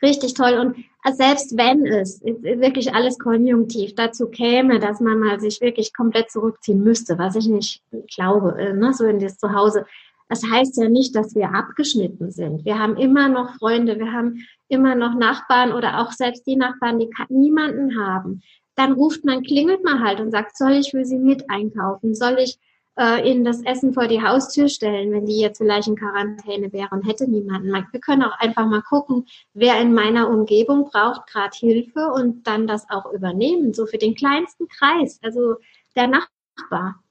[0.02, 0.54] richtig toll.
[0.54, 0.84] Und
[1.16, 6.82] selbst wenn es wirklich alles konjunktiv dazu käme, dass man mal sich wirklich komplett zurückziehen
[6.82, 7.82] müsste, was ich nicht
[8.14, 9.86] glaube, ne, so in das Zuhause,
[10.28, 12.64] das heißt ja nicht, dass wir abgeschnitten sind.
[12.64, 16.98] Wir haben immer noch Freunde, wir haben immer noch Nachbarn oder auch selbst die Nachbarn,
[16.98, 18.42] die niemanden haben.
[18.74, 22.14] Dann ruft man, klingelt man halt und sagt, soll ich für sie mit einkaufen?
[22.14, 22.58] Soll ich
[22.98, 26.88] äh, ihnen das Essen vor die Haustür stellen, wenn die jetzt vielleicht in Quarantäne wäre
[26.90, 27.72] und hätte niemanden.
[27.72, 32.66] Wir können auch einfach mal gucken, wer in meiner Umgebung braucht gerade Hilfe und dann
[32.66, 35.56] das auch übernehmen, so für den kleinsten Kreis, also
[35.96, 37.02] der Nachbar.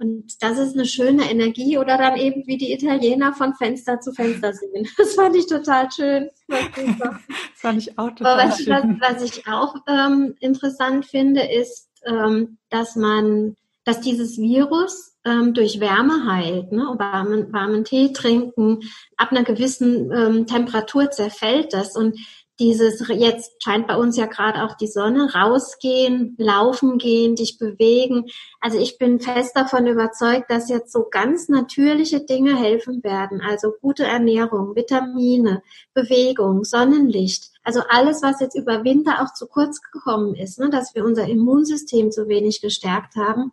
[0.00, 4.12] Und das ist eine schöne Energie oder dann eben wie die Italiener von Fenster zu
[4.12, 4.86] Fenster singen.
[4.96, 6.30] Das fand ich total schön.
[6.46, 6.60] das
[7.54, 8.98] fand ich auch total was, schön.
[9.00, 15.52] Was, was ich auch ähm, interessant finde, ist, ähm, dass man, dass dieses Virus ähm,
[15.52, 16.94] durch Wärme heilt, ne?
[16.96, 18.80] warmen, warmen Tee trinken,
[19.16, 22.16] ab einer gewissen ähm, Temperatur zerfällt das und
[22.58, 28.26] dieses, jetzt scheint bei uns ja gerade auch die Sonne, rausgehen, laufen gehen, dich bewegen.
[28.60, 33.40] Also ich bin fest davon überzeugt, dass jetzt so ganz natürliche Dinge helfen werden.
[33.40, 35.62] Also gute Ernährung, Vitamine,
[35.94, 37.52] Bewegung, Sonnenlicht.
[37.62, 41.28] Also alles, was jetzt über Winter auch zu kurz gekommen ist, ne, dass wir unser
[41.28, 43.52] Immunsystem zu wenig gestärkt haben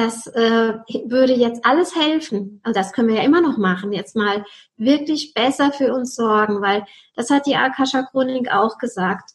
[0.00, 2.60] das äh, würde jetzt alles helfen.
[2.64, 3.92] Und das können wir ja immer noch machen.
[3.92, 4.44] Jetzt mal
[4.76, 6.84] wirklich besser für uns sorgen, weil
[7.14, 9.30] das hat die Akasha Chronik auch gesagt.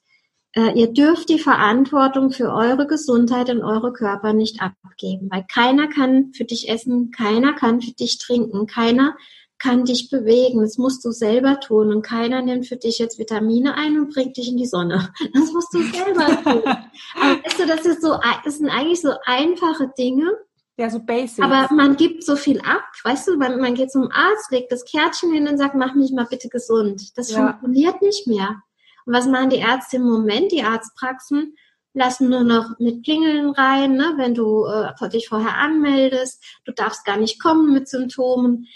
[0.53, 5.87] Äh, ihr dürft die Verantwortung für eure Gesundheit und eure Körper nicht abgeben, weil keiner
[5.87, 9.15] kann für dich essen, keiner kann für dich trinken, keiner
[9.57, 10.61] kann dich bewegen.
[10.61, 14.37] Das musst du selber tun und keiner nimmt für dich jetzt Vitamine ein und bringt
[14.37, 15.13] dich in die Sonne.
[15.33, 16.63] Das musst du selber tun.
[17.15, 20.31] Aber weißt du, das ist so, das sind eigentlich so einfache Dinge.
[20.77, 21.43] Ja, so basic.
[21.43, 22.83] Aber man gibt so viel ab.
[23.03, 26.11] Weißt du, man, man geht zum Arzt, legt das Kärtchen hin und sagt, mach mich
[26.11, 27.17] mal bitte gesund.
[27.17, 27.37] Das ja.
[27.37, 28.61] funktioniert nicht mehr.
[29.05, 30.51] Und was machen die Ärzte im Moment?
[30.51, 31.55] Die Arztpraxen
[31.93, 36.43] lassen nur noch mit Klingeln rein, ne, wenn du äh, dich vorher anmeldest.
[36.65, 38.67] Du darfst gar nicht kommen mit Symptomen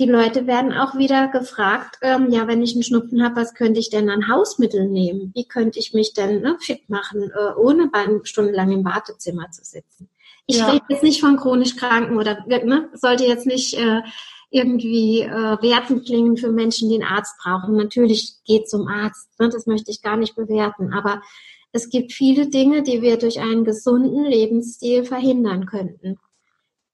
[0.00, 3.80] die Leute werden auch wieder gefragt, ähm, ja, wenn ich einen Schnupfen habe, was könnte
[3.80, 5.30] ich denn an Hausmitteln nehmen?
[5.34, 9.62] Wie könnte ich mich denn ne, fit machen, äh, ohne bei, stundenlang im Wartezimmer zu
[9.62, 10.08] sitzen?
[10.50, 10.68] Ich ja.
[10.68, 14.02] rede jetzt nicht von chronisch Kranken oder ne, sollte jetzt nicht äh,
[14.50, 17.76] irgendwie äh, wertend klingen für Menschen, die einen Arzt brauchen.
[17.76, 21.22] Natürlich geht zum Arzt, ne, das möchte ich gar nicht bewerten, aber
[21.70, 26.18] es gibt viele Dinge, die wir durch einen gesunden Lebensstil verhindern könnten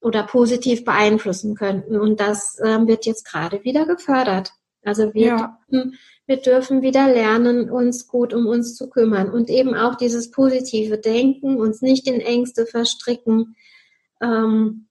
[0.02, 1.98] oder positiv beeinflussen könnten.
[1.98, 4.52] Und das ähm, wird jetzt gerade wieder gefördert.
[4.84, 5.58] Also wir, ja.
[5.70, 10.30] dürfen, wir dürfen wieder lernen, uns gut um uns zu kümmern und eben auch dieses
[10.30, 13.56] positive Denken, uns nicht in Ängste verstricken,
[14.20, 14.88] ähm,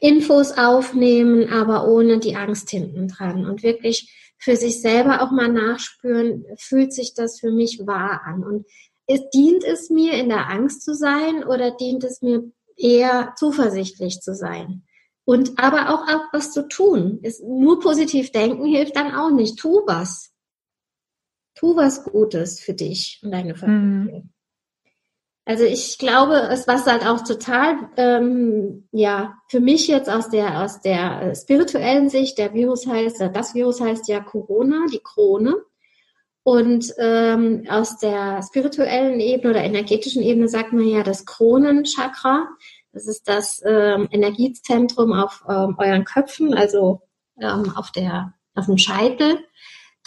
[0.00, 5.48] Infos aufnehmen, aber ohne die Angst hinten dran und wirklich für sich selber auch mal
[5.48, 8.66] nachspüren, fühlt sich das für mich wahr an und
[9.06, 12.44] ist, dient es mir, in der Angst zu sein oder dient es mir
[12.76, 14.84] eher zuversichtlich zu sein.
[15.24, 17.18] Und aber auch, auch was zu tun.
[17.22, 19.58] Ist, nur positiv denken hilft dann auch nicht.
[19.58, 20.30] Tu was.
[21.58, 24.20] Tu was Gutes für dich und deine Familie.
[24.20, 24.30] Mhm.
[25.44, 30.60] Also ich glaube, es was halt auch total, ähm, ja, für mich jetzt aus der
[30.62, 35.54] aus der äh, spirituellen Sicht, der Virus heißt, das Virus heißt ja Corona, die Krone.
[36.42, 42.46] Und ähm, aus der spirituellen Ebene oder energetischen Ebene sagt man ja das Kronenchakra.
[42.92, 47.02] Das ist das ähm, Energiezentrum auf ähm, euren Köpfen, also
[47.40, 49.40] ähm, auf, der, auf dem Scheitel.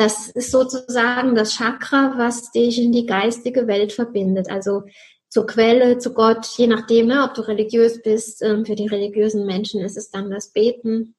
[0.01, 4.49] Das ist sozusagen das Chakra, was dich in die geistige Welt verbindet.
[4.49, 4.81] Also
[5.29, 8.41] zur Quelle, zu Gott, je nachdem, ne, ob du religiös bist.
[8.41, 11.13] Ähm, für die religiösen Menschen ist es dann das Beten.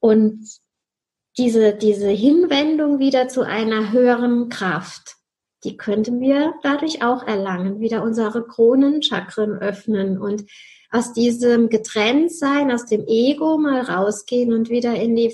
[0.00, 0.48] Und
[1.38, 5.14] diese, diese Hinwendung wieder zu einer höheren Kraft,
[5.62, 10.44] die könnten wir dadurch auch erlangen, wieder unsere Kronenchakren öffnen und
[10.90, 15.30] aus diesem Getrenntsein, aus dem Ego mal rausgehen und wieder in die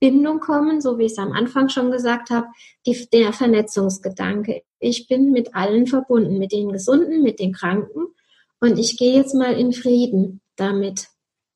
[0.00, 2.46] Verbindung kommen, so wie ich es am Anfang schon gesagt habe,
[2.86, 4.62] die, der Vernetzungsgedanke.
[4.78, 8.06] Ich bin mit allen verbunden, mit den Gesunden, mit den Kranken
[8.60, 11.08] und ich gehe jetzt mal in Frieden damit.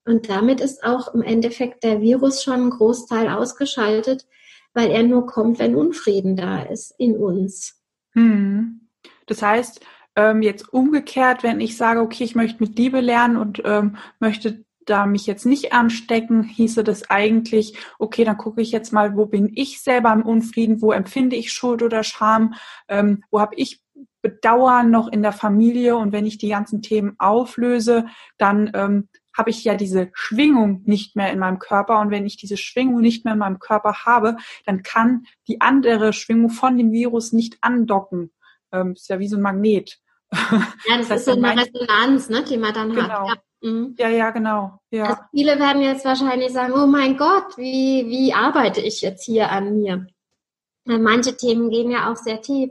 [0.05, 4.27] Und damit ist auch im Endeffekt der Virus schon ein Großteil ausgeschaltet,
[4.75, 7.81] weil er nur kommt, wenn Unfrieden da ist in uns.
[8.13, 8.89] Hm.
[9.27, 9.81] Das heißt,
[10.15, 14.63] Ähm, jetzt umgekehrt, wenn ich sage, okay, ich möchte mit Liebe lernen und ähm, möchte
[14.87, 19.27] da mich jetzt nicht anstecken, hieße das eigentlich, okay, dann gucke ich jetzt mal, wo
[19.27, 22.55] bin ich selber im Unfrieden, wo empfinde ich Schuld oder Scham,
[22.89, 23.81] ähm, wo habe ich
[24.23, 28.07] Bedauern noch in der Familie und wenn ich die ganzen Themen auflöse,
[28.39, 32.01] dann ähm, habe ich ja diese Schwingung nicht mehr in meinem Körper.
[32.01, 36.13] Und wenn ich diese Schwingung nicht mehr in meinem Körper habe, dann kann die andere
[36.13, 38.31] Schwingung von dem Virus nicht andocken.
[38.71, 39.99] Ähm, ist ja wie so ein Magnet.
[40.33, 43.29] Ja, das, das ist so eine Resonanz, ne, die man dann genau.
[43.29, 43.29] hat.
[43.29, 43.43] Ja.
[43.63, 43.95] Mhm.
[43.99, 44.79] ja, ja, genau.
[44.91, 45.05] Ja.
[45.05, 49.51] Also viele werden jetzt wahrscheinlich sagen, oh mein Gott, wie, wie arbeite ich jetzt hier
[49.51, 50.07] an mir?
[50.85, 52.71] Manche Themen gehen ja auch sehr tief.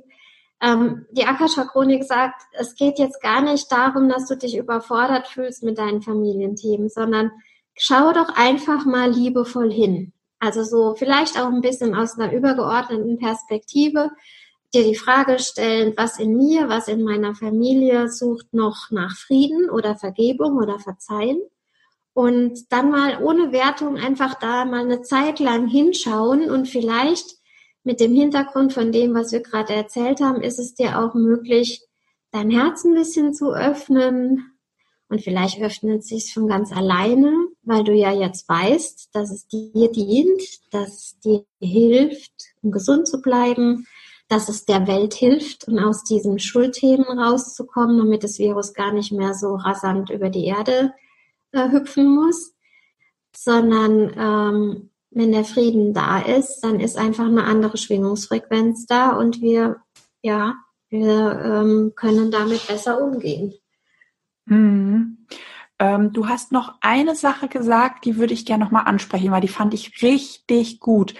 [0.61, 5.63] Ähm, die Akasha-Chronik sagt, es geht jetzt gar nicht darum, dass du dich überfordert fühlst
[5.63, 7.31] mit deinen Familienthemen, sondern
[7.73, 10.11] schau doch einfach mal liebevoll hin.
[10.39, 14.11] Also so vielleicht auch ein bisschen aus einer übergeordneten Perspektive
[14.73, 19.69] dir die Frage stellen, was in mir, was in meiner Familie sucht noch nach Frieden
[19.69, 21.41] oder Vergebung oder Verzeihen.
[22.13, 27.37] Und dann mal ohne Wertung einfach da mal eine Zeit lang hinschauen und vielleicht
[27.83, 31.81] mit dem Hintergrund von dem, was wir gerade erzählt haben, ist es dir auch möglich,
[32.31, 34.45] dein Herz ein bisschen zu öffnen.
[35.09, 39.47] Und vielleicht öffnet es sich von ganz alleine, weil du ja jetzt weißt, dass es
[39.47, 42.31] dir dient, dass es dir hilft,
[42.61, 43.85] um gesund zu bleiben,
[44.31, 49.11] dass es der Welt hilft und aus diesen Schuldthemen rauszukommen, damit das Virus gar nicht
[49.11, 50.93] mehr so rasant über die Erde
[51.51, 52.53] äh, hüpfen muss,
[53.35, 59.41] sondern ähm, wenn der Frieden da ist, dann ist einfach eine andere Schwingungsfrequenz da und
[59.41, 59.81] wir,
[60.21, 60.55] ja,
[60.89, 63.53] wir ähm, können damit besser umgehen.
[64.47, 65.27] Hm.
[65.79, 69.47] Ähm, du hast noch eine Sache gesagt, die würde ich gerne nochmal ansprechen, weil die
[69.49, 71.15] fand ich richtig gut.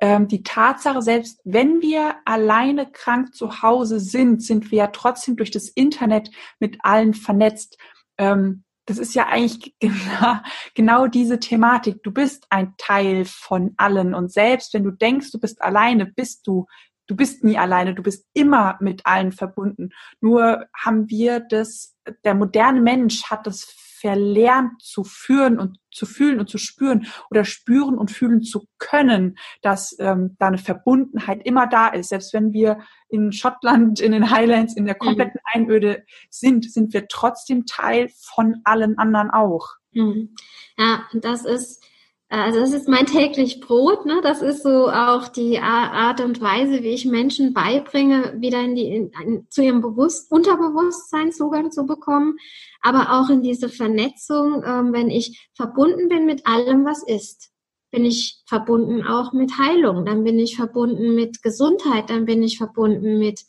[0.00, 5.36] Ähm, die Tatsache, selbst wenn wir alleine krank zu Hause sind, sind wir ja trotzdem
[5.36, 7.78] durch das Internet mit allen vernetzt.
[8.18, 10.36] Ähm, das ist ja eigentlich genau,
[10.74, 12.02] genau diese Thematik.
[12.02, 16.46] Du bist ein Teil von allen und selbst wenn du denkst, du bist alleine, bist
[16.46, 16.66] du,
[17.06, 19.90] du bist nie alleine, du bist immer mit allen verbunden.
[20.20, 23.64] Nur haben wir das, der moderne Mensch hat das
[23.98, 29.38] verlernt zu führen und zu fühlen und zu spüren oder spüren und fühlen zu können,
[29.62, 32.10] dass ähm, da eine Verbundenheit immer da ist.
[32.10, 35.06] Selbst wenn wir in Schottland, in den Highlands, in der mhm.
[35.06, 35.62] kompletten mhm.
[35.62, 39.68] Einöde sind, sind wir trotzdem Teil von allen anderen auch.
[39.92, 40.34] Mhm.
[40.76, 41.82] Ja, das ist
[42.28, 44.20] also das ist mein täglich Brot, ne?
[44.22, 48.88] Das ist so auch die Art und Weise, wie ich Menschen beibringe, wieder in die
[48.88, 52.36] in, in, zu ihrem Bewusst Unterbewusstsein Zugang zu bekommen,
[52.82, 57.52] aber auch in diese Vernetzung, ähm, wenn ich verbunden bin mit allem, was ist,
[57.92, 62.58] bin ich verbunden auch mit Heilung, dann bin ich verbunden mit Gesundheit, dann bin ich
[62.58, 63.42] verbunden mit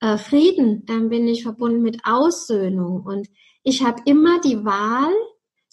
[0.00, 3.02] äh, Frieden, dann bin ich verbunden mit Aussöhnung.
[3.04, 3.28] Und
[3.62, 5.12] ich habe immer die Wahl,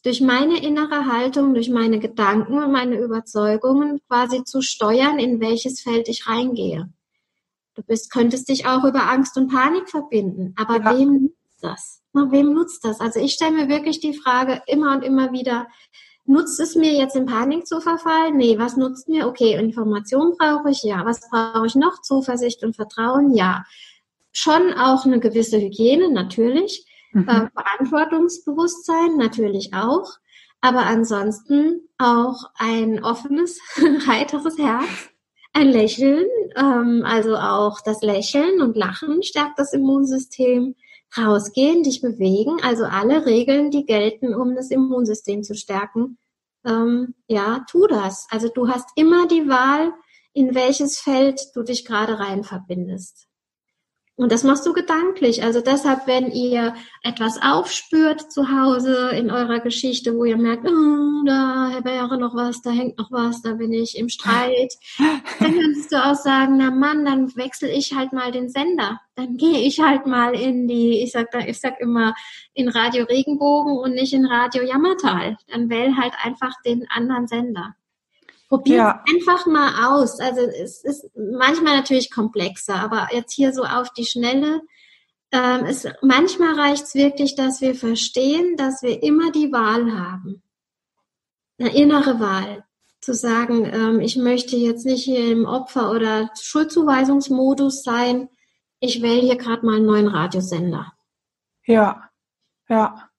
[0.04, 5.82] durch meine innere Haltung, durch meine Gedanken und meine Überzeugungen quasi zu steuern, in welches
[5.82, 6.90] Feld ich reingehe.
[7.76, 10.54] Du bist, könntest dich auch über Angst und Panik verbinden.
[10.58, 10.98] Aber ja.
[10.98, 12.02] wem nutzt das?
[12.14, 13.00] Na, wem nutzt das?
[13.00, 15.68] Also ich stelle mir wirklich die Frage immer und immer wieder,
[16.26, 18.36] nutzt es mir jetzt in Panik zu verfallen?
[18.38, 19.28] Nee, was nutzt mir?
[19.28, 21.06] Okay, Information brauche ich, ja.
[21.06, 22.02] Was brauche ich noch?
[22.02, 23.64] Zuversicht und Vertrauen, ja.
[24.34, 26.86] Schon auch eine gewisse Hygiene, natürlich.
[27.14, 27.28] Mhm.
[27.28, 30.18] Äh, Verantwortungsbewusstsein natürlich auch,
[30.62, 33.60] aber ansonsten auch ein offenes,
[34.08, 35.10] heiteres Herz,
[35.54, 40.76] ein Lächeln, ähm, also auch das Lächeln und Lachen stärkt das Immunsystem.
[41.18, 46.18] Rausgehen, dich bewegen, also alle Regeln, die gelten, um das Immunsystem zu stärken,
[46.66, 48.28] ähm, ja, tu das.
[48.30, 49.94] Also du hast immer die Wahl,
[50.34, 53.28] in welches Feld du dich gerade rein verbindest.
[54.22, 55.44] Und das machst du gedanklich.
[55.44, 61.24] Also deshalb, wenn ihr etwas aufspürt zu Hause in eurer Geschichte, wo ihr merkt, oh,
[61.26, 64.74] da wäre noch was, da hängt noch was, da bin ich im Streit,
[65.40, 69.00] dann kannst du auch sagen, na Mann, dann wechsle ich halt mal den Sender.
[69.16, 72.14] Dann gehe ich halt mal in die, ich sag da, ich sag immer,
[72.54, 75.38] in Radio Regenbogen und nicht in Radio Jammertal.
[75.48, 77.74] Dann wähl halt einfach den anderen Sender.
[78.52, 79.04] Probier ja.
[79.10, 80.20] einfach mal aus.
[80.20, 84.60] Also es ist manchmal natürlich komplexer, aber jetzt hier so auf die Schnelle.
[85.32, 90.44] Ähm, es, manchmal reicht es wirklich, dass wir verstehen, dass wir immer die Wahl haben.
[91.60, 92.66] Eine innere Wahl.
[93.00, 98.28] Zu sagen, ähm, ich möchte jetzt nicht hier im Opfer- oder Schuldzuweisungsmodus sein.
[98.82, 100.92] Ich wähle hier gerade mal einen neuen Radiosender.
[101.66, 102.10] Ja,
[102.68, 103.10] ja.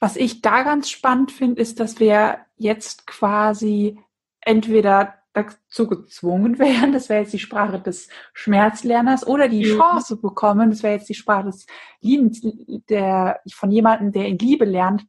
[0.00, 4.00] Was ich da ganz spannend finde, ist, dass wir jetzt quasi
[4.46, 10.70] entweder dazu gezwungen werden, das wäre jetzt die Sprache des Schmerzlerners, oder die Chance bekommen,
[10.70, 11.66] das wäre jetzt die Sprache des
[12.00, 12.40] Liebens,
[12.88, 15.04] der, von jemandem, der in Liebe lernt,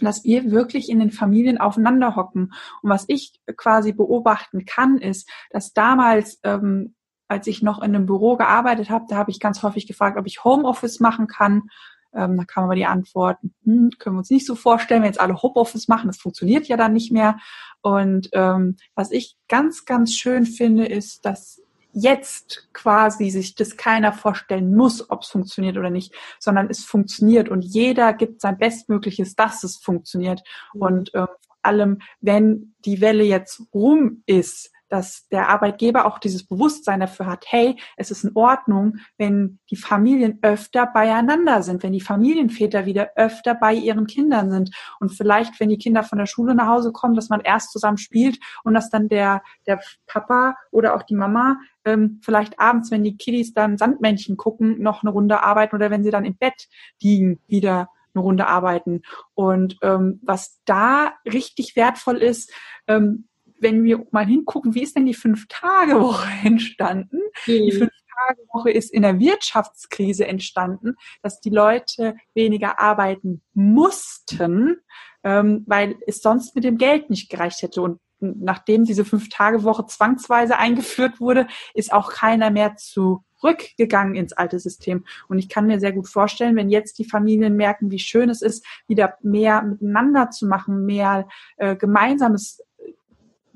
[0.00, 2.52] dass wir wirklich in den Familien aufeinander hocken.
[2.82, 6.94] Und was ich quasi beobachten kann, ist, dass damals, ähm,
[7.26, 10.26] als ich noch in einem Büro gearbeitet habe, da habe ich ganz häufig gefragt, ob
[10.26, 11.68] ich Homeoffice machen kann.
[12.14, 15.20] Ähm, da kam aber die Antwort, hm, können wir uns nicht so vorstellen, wenn jetzt
[15.20, 17.38] alle Homeoffice machen, das funktioniert ja dann nicht mehr.
[17.80, 24.12] Und ähm, was ich ganz, ganz schön finde, ist, dass jetzt quasi sich das keiner
[24.12, 29.34] vorstellen muss, ob es funktioniert oder nicht, sondern es funktioniert und jeder gibt sein Bestmögliches,
[29.34, 30.42] dass es funktioniert.
[30.74, 30.82] Mhm.
[30.82, 36.46] Und äh, vor allem, wenn die Welle jetzt rum ist, dass der Arbeitgeber auch dieses
[36.46, 41.92] Bewusstsein dafür hat, hey, es ist in Ordnung, wenn die Familien öfter beieinander sind, wenn
[41.92, 46.26] die Familienväter wieder öfter bei ihren Kindern sind und vielleicht, wenn die Kinder von der
[46.26, 50.56] Schule nach Hause kommen, dass man erst zusammen spielt und dass dann der, der Papa
[50.70, 55.10] oder auch die Mama ähm, vielleicht abends, wenn die Kiddies dann Sandmännchen gucken, noch eine
[55.10, 56.68] Runde arbeiten oder wenn sie dann im Bett
[57.00, 59.02] liegen, wieder eine Runde arbeiten.
[59.34, 62.52] Und ähm, was da richtig wertvoll ist,
[62.86, 63.28] ähm,
[63.60, 67.18] wenn wir mal hingucken, wie ist denn die Fünf-Tage-Woche entstanden?
[67.46, 67.52] Mhm.
[67.52, 74.76] Die Fünf-Tage-Woche ist in der Wirtschaftskrise entstanden, dass die Leute weniger arbeiten mussten,
[75.24, 77.82] ähm, weil es sonst mit dem Geld nicht gereicht hätte.
[77.82, 85.04] Und nachdem diese Fünf-Tage-Woche zwangsweise eingeführt wurde, ist auch keiner mehr zurückgegangen ins alte System.
[85.28, 88.42] Und ich kann mir sehr gut vorstellen, wenn jetzt die Familien merken, wie schön es
[88.42, 92.62] ist, wieder mehr miteinander zu machen, mehr äh, gemeinsames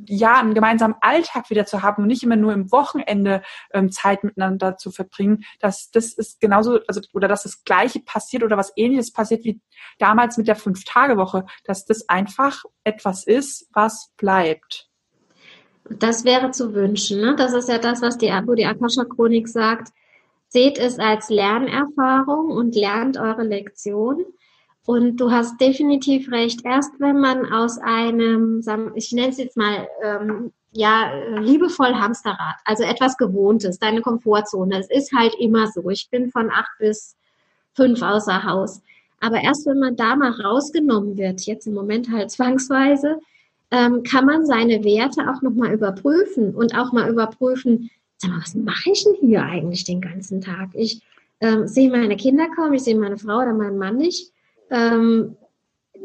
[0.07, 4.25] ja, einen gemeinsamen Alltag wieder zu haben und nicht immer nur im Wochenende ähm, Zeit
[4.25, 8.73] miteinander zu verbringen, dass das ist genauso, also oder dass das Gleiche passiert oder was
[8.77, 9.61] Ähnliches passiert wie
[9.99, 14.89] damals mit der Fünf-Tage-Woche, dass das einfach etwas ist, was bleibt.
[15.85, 17.21] Das wäre zu wünschen.
[17.21, 17.35] Ne?
[17.37, 19.89] Das ist ja das, was die, wo die Akasha-Chronik sagt.
[20.49, 24.25] Seht es als Lernerfahrung und lernt eure Lektion.
[24.85, 26.65] Und du hast definitiv recht.
[26.65, 28.63] Erst wenn man aus einem,
[28.95, 34.81] ich nenne es jetzt mal, ähm, ja, liebevoll Hamsterrad, also etwas Gewohntes, deine Komfortzone.
[34.81, 35.89] Es ist halt immer so.
[35.91, 37.15] Ich bin von acht bis
[37.75, 38.81] fünf außer Haus.
[39.21, 43.21] Aber erst wenn man da mal rausgenommen wird, jetzt im Moment halt zwangsweise,
[43.71, 48.55] ähm, kann man seine Werte auch nochmal überprüfen und auch mal überprüfen, sag mal, was
[48.55, 50.71] mache ich denn hier eigentlich den ganzen Tag?
[50.73, 51.03] Ich
[51.41, 54.32] ähm, sehe meine Kinder kaum, ich sehe meine Frau oder meinen Mann nicht
[54.73, 55.37] ähm,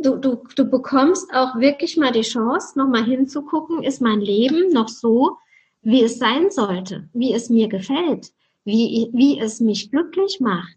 [0.02, 4.90] du, du, du bekommst auch wirklich mal die Chance, nochmal hinzugucken, ist mein Leben noch
[4.90, 5.38] so,
[5.82, 8.32] wie es sein sollte, wie es mir gefällt,
[8.66, 10.76] wie, wie es mich glücklich macht.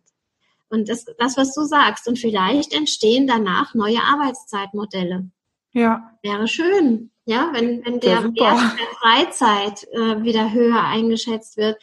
[0.68, 2.06] Und das, das, was du sagst.
[2.06, 5.28] Und vielleicht entstehen danach neue Arbeitszeitmodelle.
[5.72, 6.12] Ja.
[6.22, 7.10] Wäre schön.
[7.24, 11.76] Ja, wenn, wenn der Wert der Freizeit äh, wieder höher eingeschätzt wird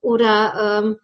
[0.00, 0.96] oder ähm,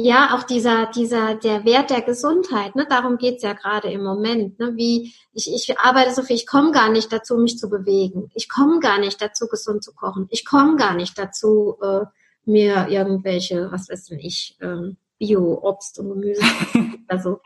[0.00, 4.56] ja, auch dieser, dieser, der Wert der Gesundheit, ne, darum geht's ja gerade im Moment.
[4.60, 8.30] Ne, wie ich, ich arbeite so viel, ich komme gar nicht dazu, mich zu bewegen.
[8.34, 10.28] Ich komme gar nicht dazu, gesund zu kochen.
[10.30, 12.04] Ich komme gar nicht dazu, äh,
[12.44, 16.42] mir irgendwelche, was weiß ich, ähm, Bio-Obst und Gemüse
[17.08, 17.40] oder so.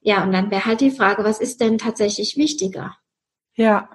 [0.00, 2.96] Ja, und dann wäre halt die Frage, was ist denn tatsächlich wichtiger?
[3.56, 3.90] Ja.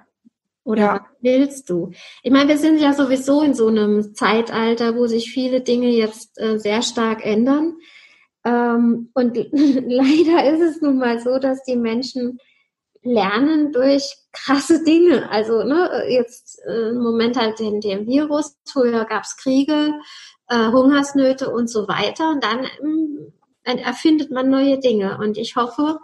[0.62, 0.94] Oder ja.
[0.94, 1.90] was willst du?
[2.22, 6.40] Ich meine, wir sind ja sowieso in so einem Zeitalter, wo sich viele Dinge jetzt
[6.40, 7.74] äh, sehr stark ändern.
[8.46, 12.38] Ähm, und leider ist es nun mal so, dass die Menschen
[13.02, 15.28] lernen durch krasse Dinge.
[15.30, 19.94] Also ne, jetzt äh, im Moment halt den, den Virus, früher gab es Kriege,
[20.48, 22.30] äh, Hungersnöte und so weiter.
[22.30, 22.66] Und dann
[23.64, 25.18] äh, erfindet man neue Dinge.
[25.18, 25.98] Und ich hoffe,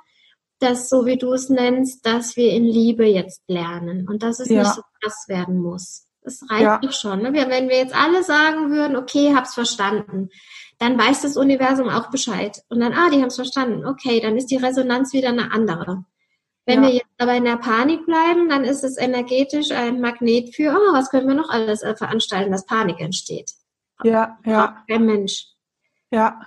[0.58, 4.48] dass, so wie du es nennst, dass wir in Liebe jetzt lernen und dass es
[4.48, 4.62] ja.
[4.62, 6.06] nicht so krass werden muss.
[6.22, 6.78] Das reicht ja.
[6.78, 7.22] doch schon.
[7.22, 7.32] Ne?
[7.32, 10.30] Wenn wir jetzt alle sagen würden, okay, hab's verstanden,
[10.82, 12.60] dann weiß das Universum auch Bescheid.
[12.68, 13.86] Und dann, ah, die haben es verstanden.
[13.86, 16.04] Okay, dann ist die Resonanz wieder eine andere.
[16.66, 16.88] Wenn ja.
[16.88, 20.92] wir jetzt aber in der Panik bleiben, dann ist es energetisch ein Magnet für, oh,
[20.92, 23.52] was können wir noch alles äh, veranstalten, dass Panik entsteht.
[24.02, 24.82] Ja, ja.
[24.88, 25.46] Kein Mensch.
[26.10, 26.40] Ja.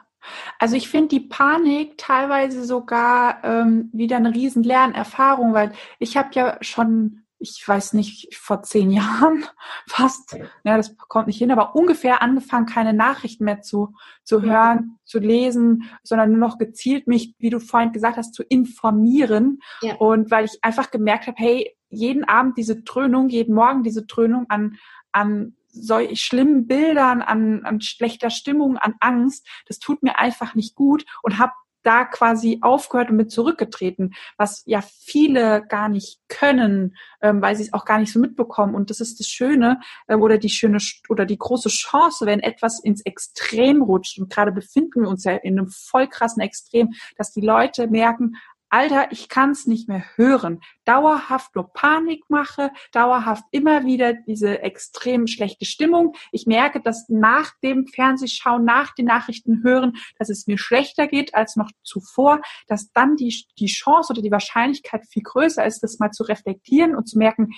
[0.60, 6.30] Also ich finde die Panik teilweise sogar ähm, wieder eine riesen Lernerfahrung, weil ich habe
[6.34, 9.46] ja schon ich weiß nicht, vor zehn Jahren
[9.88, 13.94] fast, ja, das kommt nicht hin, aber ungefähr angefangen, keine Nachrichten mehr zu,
[14.24, 18.44] zu hören, zu lesen, sondern nur noch gezielt mich, wie du vorhin gesagt hast, zu
[18.44, 19.60] informieren.
[19.82, 19.96] Ja.
[19.96, 24.46] Und weil ich einfach gemerkt habe, hey, jeden Abend diese Dröhnung, jeden Morgen diese Dröhnung
[24.50, 24.78] an,
[25.12, 30.76] an solch schlimmen Bildern, an, an schlechter Stimmung, an Angst, das tut mir einfach nicht
[30.76, 31.54] gut und habe
[31.86, 37.64] da quasi aufgehört und mit zurückgetreten, was ja viele gar nicht können, ähm, weil sie
[37.64, 38.76] es auch gar nicht so mitbekommen.
[38.76, 40.80] Und das ist das Schöne ähm, oder die schöne
[41.10, 44.20] oder die große Chance, wenn etwas ins Extrem rutscht.
[44.20, 48.36] Und gerade befinden wir uns ja in einem voll krassen Extrem, dass die Leute merken,
[48.70, 50.62] Alter, ich kann es nicht mehr hören.
[50.86, 56.16] Dauerhaft nur Panik mache, dauerhaft immer wieder diese extrem schlechte Stimmung.
[56.32, 61.36] Ich merke, dass nach dem Fernsehschauen, nach den Nachrichten hören, dass es mir schlechter geht
[61.36, 66.00] als noch zuvor, dass dann die, die Chance oder die Wahrscheinlichkeit viel größer ist, das
[66.00, 67.54] mal zu reflektieren und zu merken,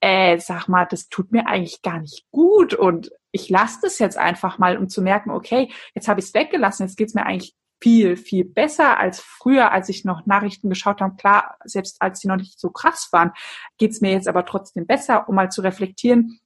[0.00, 4.18] äh, sag mal, das tut mir eigentlich gar nicht gut und ich lasse das jetzt
[4.18, 7.26] einfach mal, um zu merken, okay, jetzt habe ich es weggelassen, jetzt geht es mir
[7.26, 11.16] eigentlich viel, viel besser als früher, als ich noch Nachrichten geschaut habe.
[11.16, 13.32] Klar, selbst als sie noch nicht so krass waren,
[13.78, 16.40] geht's mir jetzt aber trotzdem besser, um mal zu reflektieren,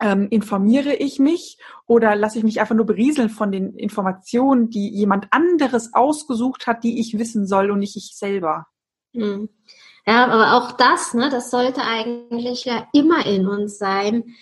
[0.00, 4.88] ähm, informiere ich mich oder lasse ich mich einfach nur berieseln von den Informationen, die
[4.88, 8.66] jemand anderes ausgesucht hat, die ich wissen soll und nicht ich selber?
[9.14, 9.48] Hm.
[10.06, 14.36] Ja, aber auch das, ne, das sollte eigentlich ja immer in uns sein.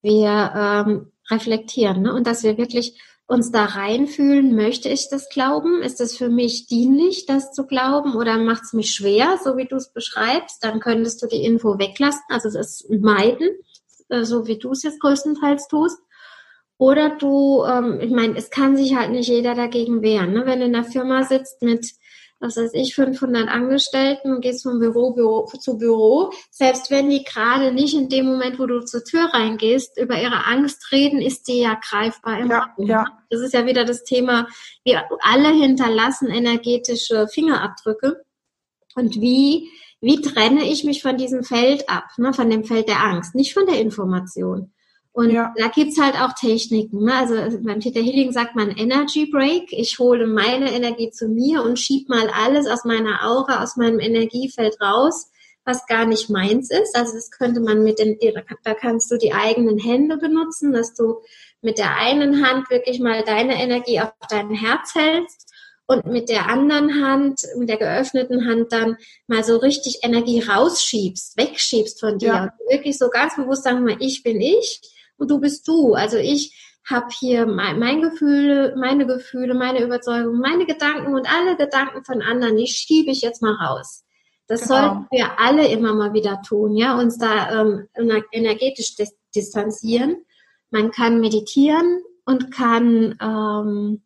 [0.00, 5.82] Wir ähm, reflektieren ne, und dass wir wirklich uns da reinfühlen, möchte ich das glauben?
[5.82, 9.66] Ist es für mich dienlich, das zu glauben oder macht es mich schwer, so wie
[9.66, 10.62] du es beschreibst?
[10.62, 13.48] Dann könntest du die Info weglassen, also es meiden,
[14.08, 15.98] äh, so wie du es jetzt größtenteils tust.
[16.78, 20.32] Oder du, ähm, ich meine, es kann sich halt nicht jeder dagegen wehren.
[20.32, 20.46] Ne?
[20.46, 21.90] Wenn du in der Firma sitzt mit
[22.38, 26.32] was weiß ich, 500 Angestellten und gehst von Büro, Büro zu Büro.
[26.50, 30.46] Selbst wenn die gerade nicht in dem Moment, wo du zur Tür reingehst, über ihre
[30.46, 32.86] Angst reden, ist die ja greifbar im ja, Raum.
[32.86, 33.04] Ja.
[33.30, 34.48] Das ist ja wieder das Thema,
[34.84, 38.22] wir alle hinterlassen energetische Fingerabdrücke.
[38.94, 39.70] Und wie,
[40.00, 43.54] wie trenne ich mich von diesem Feld ab, ne, von dem Feld der Angst, nicht
[43.54, 44.72] von der Information?
[45.16, 45.54] Und ja.
[45.56, 47.04] da gibt's halt auch Techniken.
[47.04, 47.14] Ne?
[47.14, 49.72] Also beim Peter Healing sagt man Energy Break.
[49.72, 53.98] Ich hole meine Energie zu mir und schieb mal alles aus meiner Aura, aus meinem
[53.98, 55.30] Energiefeld raus,
[55.64, 56.94] was gar nicht meins ist.
[56.94, 58.18] Also das könnte man mit den,
[58.62, 61.22] da kannst du die eigenen Hände benutzen, dass du
[61.62, 65.50] mit der einen Hand wirklich mal deine Energie auf dein Herz hältst
[65.86, 68.98] und mit der anderen Hand, mit der geöffneten Hand dann
[69.28, 72.26] mal so richtig Energie rausschiebst, wegschiebst von dir.
[72.26, 72.54] Ja.
[72.68, 74.82] wirklich so ganz bewusst sagen mal, ich bin ich
[75.16, 75.94] und du bist du.
[75.94, 76.54] Also ich
[76.84, 82.22] habe hier mein, mein Gefühl, meine Gefühle, meine Überzeugung, meine Gedanken und alle Gedanken von
[82.22, 84.04] anderen, die schiebe ich jetzt mal raus.
[84.46, 84.74] Das genau.
[84.74, 87.88] sollten wir alle immer mal wieder tun, ja, uns da ähm,
[88.30, 90.24] energetisch dis distanzieren.
[90.70, 94.02] Man kann meditieren und kann ähm,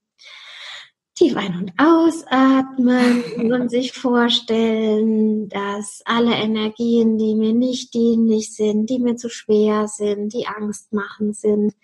[1.21, 8.89] tief ein- und ausatmen und sich vorstellen, dass alle Energien, die mir nicht dienlich sind,
[8.89, 11.75] die mir zu schwer sind, die Angst machen sind,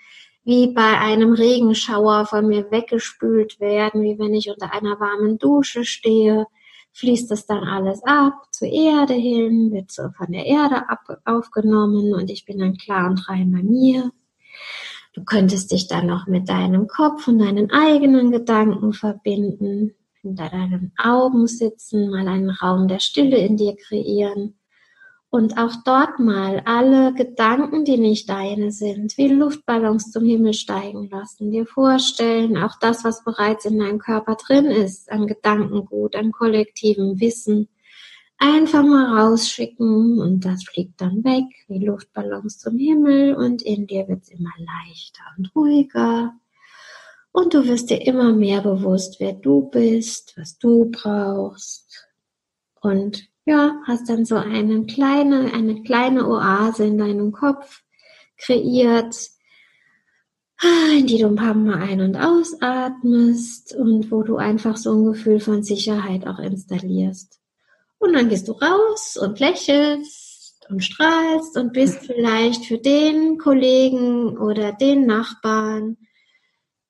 [0.45, 5.85] wie bei einem Regenschauer von mir weggespült werden, wie wenn ich unter einer warmen Dusche
[5.85, 6.47] stehe,
[6.93, 12.15] fließt das dann alles ab zur Erde hin, wird so von der Erde ab, aufgenommen
[12.15, 14.13] und ich bin dann klar und rein bei mir.
[15.17, 20.93] Du könntest dich dann noch mit deinem Kopf und deinen eigenen Gedanken verbinden, hinter deinen
[20.99, 24.59] Augen sitzen, mal einen Raum der Stille in dir kreieren
[25.31, 31.09] und auch dort mal alle Gedanken, die nicht deine sind, wie Luftballons zum Himmel steigen
[31.11, 36.31] lassen, dir vorstellen, auch das, was bereits in deinem Körper drin ist, an Gedankengut, an
[36.31, 37.69] kollektivem Wissen,
[38.39, 44.09] einfach mal rausschicken und das fliegt dann weg wie Luftballons zum Himmel und in dir
[44.09, 46.35] wird es immer leichter und ruhiger.
[47.33, 52.09] Und du wirst dir immer mehr bewusst, wer du bist, was du brauchst.
[52.81, 57.83] Und ja, hast dann so eine kleine, eine kleine Oase in deinem Kopf
[58.39, 59.15] kreiert,
[60.97, 65.05] in die du ein paar Mal ein- und ausatmest und wo du einfach so ein
[65.05, 67.39] Gefühl von Sicherheit auch installierst.
[68.07, 74.39] Und dann gehst du raus und lächelst und strahlst und bist vielleicht für den Kollegen
[74.39, 75.97] oder den Nachbarn,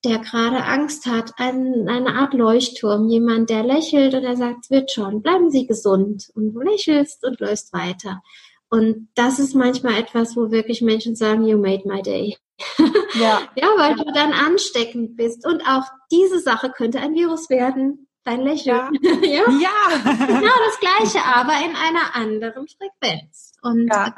[0.04, 4.70] der gerade Angst hat, ein, eine Art Leuchtturm, jemand, der lächelt und er sagt, es
[4.70, 6.30] wird schon, bleiben Sie gesund.
[6.34, 8.22] Und du lächelst und läufst weiter.
[8.68, 12.36] Und das ist manchmal etwas, wo wirklich Menschen sagen, you made my day.
[13.14, 14.04] Ja, ja weil ja.
[14.04, 15.46] du dann ansteckend bist.
[15.46, 18.05] Und auch diese Sache könnte ein Virus werden.
[18.27, 18.77] Dein Lächeln.
[18.77, 18.91] Ja.
[19.22, 19.45] ja.
[19.61, 20.27] ja.
[20.27, 24.16] Genau das Gleiche, aber in einer anderen Frequenz und ja.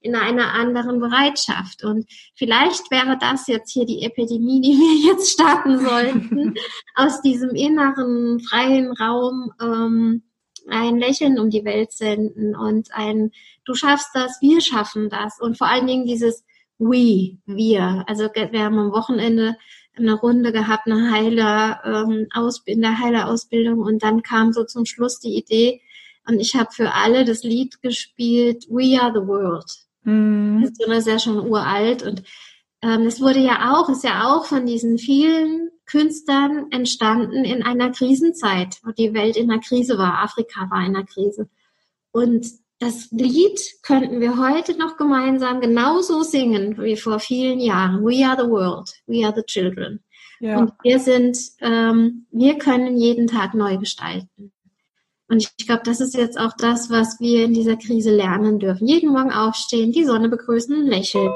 [0.00, 1.84] in einer anderen Bereitschaft.
[1.84, 6.54] Und vielleicht wäre das jetzt hier die Epidemie, die wir jetzt starten sollten,
[6.94, 10.22] aus diesem inneren freien Raum ähm,
[10.68, 13.32] ein Lächeln um die Welt senden und ein
[13.66, 16.42] Du schaffst das, wir schaffen das und vor allen Dingen dieses
[16.78, 18.02] We, wir.
[18.06, 19.56] Also wir haben am Wochenende
[19.96, 24.84] eine Runde gehabt, eine Heiler, ähm, Aus, in der Heilerausbildung und dann kam so zum
[24.84, 25.80] Schluss die Idee
[26.26, 29.70] und ich habe für alle das Lied gespielt We Are the World.
[30.02, 30.72] Mhm.
[30.86, 32.22] Das ist ja schon uralt und
[32.82, 37.90] ähm, es wurde ja auch, ist ja auch von diesen vielen Künstlern entstanden in einer
[37.90, 41.48] Krisenzeit, wo die Welt in einer Krise war, Afrika war in einer Krise.
[42.10, 42.46] Und
[42.78, 48.04] das Lied könnten wir heute noch gemeinsam genauso singen wie vor vielen Jahren.
[48.04, 50.00] We are the world, we are the children.
[50.40, 50.58] Ja.
[50.58, 54.52] Und wir sind, ähm, wir können jeden Tag neu gestalten.
[55.28, 58.58] Und ich, ich glaube, das ist jetzt auch das, was wir in dieser Krise lernen
[58.58, 58.86] dürfen.
[58.86, 61.32] Jeden Morgen aufstehen, die Sonne begrüßen, lächeln.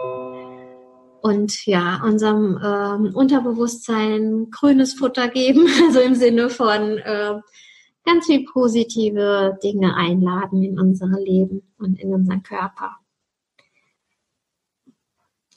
[1.22, 7.41] Und ja, unserem ähm, Unterbewusstsein grünes Futter geben, also im Sinne von äh,
[8.11, 12.97] ganz viel positive Dinge einladen in unser Leben und in unseren Körper.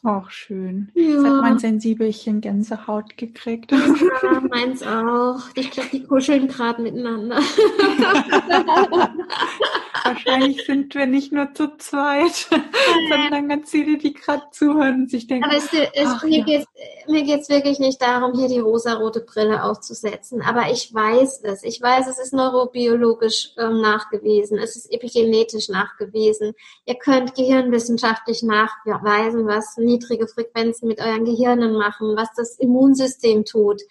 [0.04, 0.92] Auch schön.
[0.94, 1.02] Ja.
[1.02, 3.72] Jetzt hat mein Sensibelchen Gänsehaut gekriegt.
[3.72, 5.40] Ja, meins auch.
[5.56, 7.40] Ich glaube, die kuscheln gerade miteinander.
[10.04, 12.48] Wahrscheinlich sind wir nicht nur zu zweit,
[13.10, 15.46] sondern ganz viele, die gerade zuhören und sich denken.
[15.46, 16.46] Aber es, es, ach, mir ja.
[16.46, 20.42] geht es wirklich nicht darum, hier die rosarote Brille aufzusetzen.
[20.42, 21.64] Aber ich weiß es.
[21.64, 24.58] Ich weiß, es ist neurobiologisch ähm, nachgewiesen.
[24.58, 26.54] Es ist epigenetisch nachgewiesen.
[26.86, 33.82] Ihr könnt gehirnwissenschaftlich nachweisen, was niedrige Frequenzen mit euren Gehirnen machen, was das Immunsystem tut,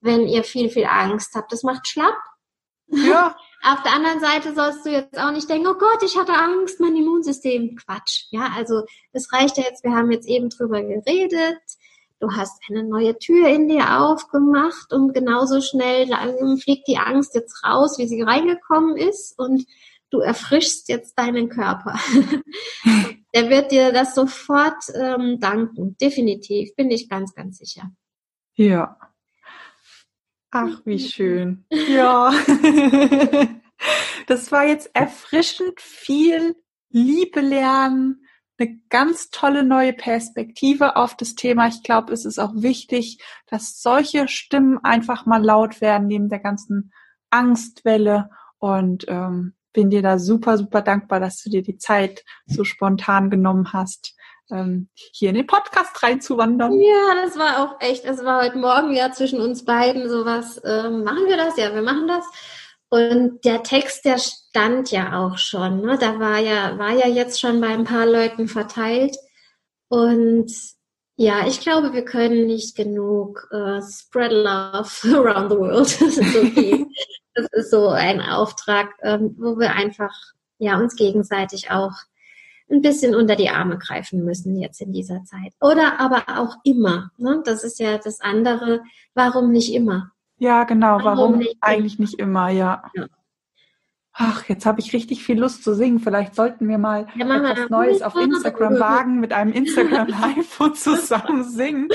[0.00, 1.52] wenn ihr viel, viel Angst habt.
[1.52, 2.16] Das macht schlapp.
[2.88, 3.36] Ja.
[3.62, 6.80] Auf der anderen Seite sollst du jetzt auch nicht denken, oh Gott, ich hatte Angst,
[6.80, 7.76] mein Immunsystem.
[7.76, 8.24] Quatsch.
[8.30, 11.60] Ja, also es reicht ja jetzt, wir haben jetzt eben drüber geredet.
[12.20, 16.06] Du hast eine neue Tür in dir aufgemacht und genauso schnell
[16.58, 19.66] fliegt die Angst jetzt raus, wie sie reingekommen ist und
[20.10, 21.98] du erfrischst jetzt deinen Körper.
[23.34, 25.96] Der wird dir das sofort ähm, danken.
[25.98, 27.90] Definitiv, bin ich ganz, ganz sicher.
[28.54, 28.98] Ja.
[30.50, 31.64] Ach, wie schön.
[31.70, 32.32] Ja.
[34.26, 36.56] das war jetzt erfrischend viel
[36.90, 38.26] Liebe lernen,
[38.58, 41.68] eine ganz tolle neue Perspektive auf das Thema.
[41.68, 46.40] Ich glaube, es ist auch wichtig, dass solche Stimmen einfach mal laut werden neben der
[46.40, 46.92] ganzen
[47.30, 48.30] Angstwelle.
[48.58, 53.30] Und ähm, bin dir da super, super dankbar, dass du dir die Zeit so spontan
[53.30, 54.14] genommen hast,
[55.12, 56.78] hier in den Podcast reinzuwandern.
[56.80, 61.04] Ja, das war auch echt, es war heute Morgen ja zwischen uns beiden sowas, ähm,
[61.04, 61.56] machen wir das?
[61.56, 62.24] Ja, wir machen das.
[62.88, 65.96] Und der Text, der stand ja auch schon, ne?
[65.98, 69.16] Da war ja, war ja jetzt schon bei ein paar Leuten verteilt.
[69.88, 70.52] Und
[71.16, 76.00] ja, ich glaube, wir können nicht genug uh, spread love around the world.
[76.00, 76.84] Das ist, okay.
[77.34, 80.14] das ist so ein Auftrag, ähm, wo wir einfach
[80.58, 81.92] ja uns gegenseitig auch
[82.70, 85.52] ein bisschen unter die Arme greifen müssen jetzt in dieser Zeit.
[85.60, 87.10] Oder aber auch immer.
[87.16, 87.42] Ne?
[87.44, 88.82] Das ist ja das andere.
[89.14, 90.12] Warum nicht immer?
[90.38, 90.98] Ja, genau.
[91.02, 92.06] Warum, warum nicht eigentlich immer?
[92.06, 92.82] nicht immer, ja.
[92.94, 93.06] ja.
[94.12, 96.00] Ach, jetzt habe ich richtig viel Lust zu singen.
[96.00, 100.76] Vielleicht sollten wir mal ja, etwas Neues auf Instagram wagen, mit einem Instagram Live und
[100.78, 101.88] zusammen singen.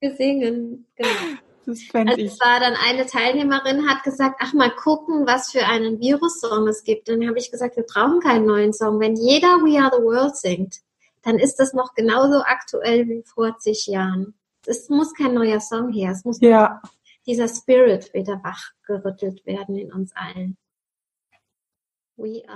[0.00, 1.38] Wir singen, genau.
[1.66, 2.32] Das fände also ich.
[2.32, 6.84] Es war dann eine Teilnehmerin, hat gesagt, ach mal gucken, was für einen Virus-Song es
[6.84, 7.08] gibt.
[7.08, 9.00] Und dann habe ich gesagt, wir brauchen keinen neuen Song.
[9.00, 10.80] Wenn jeder We Are the World singt,
[11.22, 14.34] dann ist das noch genauso aktuell wie vor zig Jahren.
[14.66, 16.12] Es muss kein neuer Song her.
[16.12, 16.82] Es muss ja.
[17.26, 20.56] dieser Spirit wieder wachgerüttelt werden in uns allen.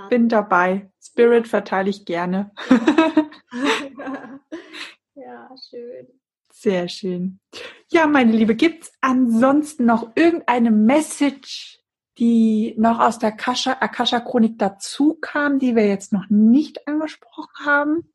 [0.09, 0.89] Bin dabei.
[1.01, 2.51] Spirit verteile ich gerne.
[5.15, 6.07] ja, schön.
[6.59, 7.39] Sehr schön.
[7.91, 11.83] Ja, meine Liebe, gibt's ansonsten noch irgendeine Message,
[12.17, 18.11] die noch aus der Akasha-Chronik dazu kam, die wir jetzt noch nicht angesprochen haben?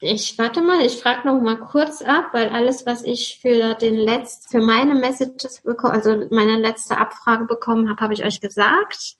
[0.00, 3.96] Ich warte mal, ich frage noch mal kurz ab, weil alles, was ich für den
[3.96, 9.16] letzten, für meine Messages bekommen, also meine letzte Abfrage bekommen habe, habe ich euch gesagt.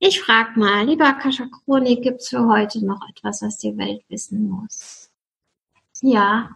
[0.00, 4.48] Ich frage mal, lieber Akasha Chronik, gibt's für heute noch etwas, was die Welt wissen
[4.48, 5.12] muss?
[6.02, 6.50] Ja,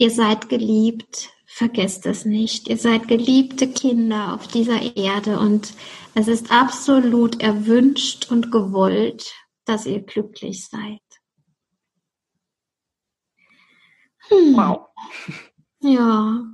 [0.00, 2.68] Ihr seid geliebt, vergesst es nicht.
[2.68, 5.74] Ihr seid geliebte Kinder auf dieser Erde und
[6.14, 9.30] es ist absolut erwünscht und gewollt,
[9.66, 11.02] dass ihr glücklich seid.
[14.28, 14.56] Hm.
[14.56, 14.88] Wow.
[15.82, 16.44] Ja,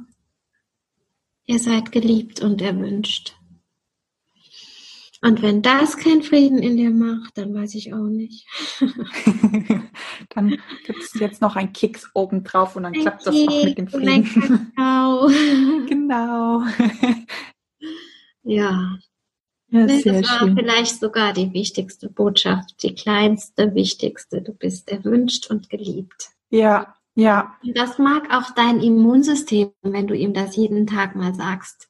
[1.45, 3.36] ihr seid geliebt und erwünscht.
[5.23, 8.47] Und wenn das keinen Frieden in dir macht, dann weiß ich auch nicht.
[10.31, 13.49] dann gibt es jetzt noch einen Keks oben drauf und dann ein klappt Keks das
[13.49, 14.73] auch mit dem Frieden.
[14.77, 15.29] Genau.
[15.89, 16.63] genau.
[18.43, 18.99] ja.
[19.69, 20.57] ja das war schön.
[20.57, 24.43] vielleicht sogar die wichtigste Botschaft, die kleinste, wichtigste.
[24.43, 26.31] Du bist erwünscht und geliebt.
[26.51, 27.57] Ja, Ja.
[27.65, 31.89] Und das mag auch dein Immunsystem, wenn du ihm das jeden Tag mal sagst.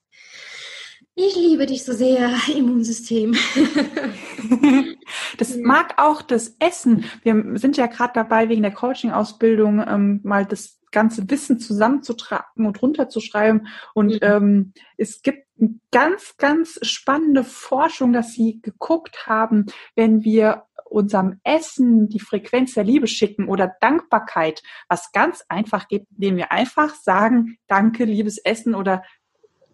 [1.18, 3.34] Ich liebe dich so sehr, Immunsystem.
[5.38, 7.06] das mag auch das Essen.
[7.22, 12.82] Wir sind ja gerade dabei, wegen der Coaching-Ausbildung ähm, mal das ganze Wissen zusammenzutragen und
[12.82, 13.66] runterzuschreiben.
[13.94, 14.18] Und mhm.
[14.20, 15.46] ähm, es gibt
[15.90, 19.64] ganz, ganz spannende Forschung, dass sie geguckt haben,
[19.94, 26.06] wenn wir unserem Essen die Frequenz der Liebe schicken oder Dankbarkeit, was ganz einfach geht,
[26.10, 29.02] indem wir einfach sagen, danke, liebes Essen oder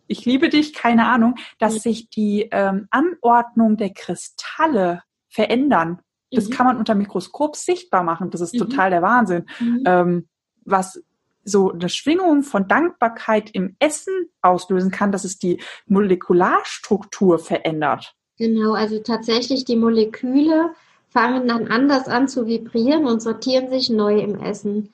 [0.07, 6.01] ich liebe dich, keine Ahnung, dass sich die ähm, Anordnung der Kristalle verändern.
[6.31, 6.53] Das mhm.
[6.53, 8.31] kann man unter Mikroskop sichtbar machen.
[8.31, 8.59] Das ist mhm.
[8.59, 9.47] total der Wahnsinn.
[9.61, 9.83] Mhm.
[9.87, 10.29] Ähm,
[10.65, 11.03] was
[11.45, 18.15] so eine Schwingung von Dankbarkeit im Essen auslösen kann, dass es die Molekularstruktur verändert.
[18.39, 20.71] Genau, also tatsächlich die Moleküle
[21.09, 24.93] fangen dann anders an zu vibrieren und sortieren sich neu im Essen.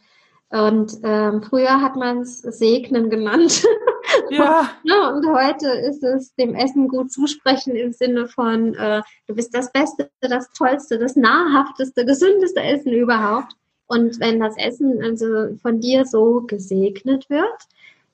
[0.51, 3.65] Und ähm, früher hat man es Segnen genannt.
[4.31, 4.71] Ja.
[4.83, 5.09] ja.
[5.11, 9.73] Und heute ist es dem Essen gut zusprechen im Sinne von, äh, du bist das
[9.73, 13.55] Beste, das Tollste, das nahrhafteste, gesündeste Essen überhaupt.
[13.87, 17.67] Und wenn das Essen also von dir so gesegnet wird,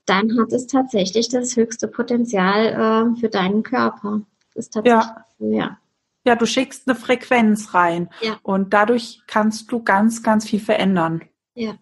[0.06, 4.22] dann hat es tatsächlich das höchste Potenzial äh, für deinen Körper.
[4.54, 5.02] Das ist tatsächlich
[5.38, 5.48] ja.
[5.48, 5.78] ja.
[6.26, 8.38] Ja, du schickst eine Frequenz rein ja.
[8.42, 11.22] und dadurch kannst du ganz, ganz viel verändern.
[11.54, 11.74] Ja.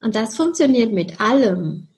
[0.00, 1.88] Und das funktioniert mit allem.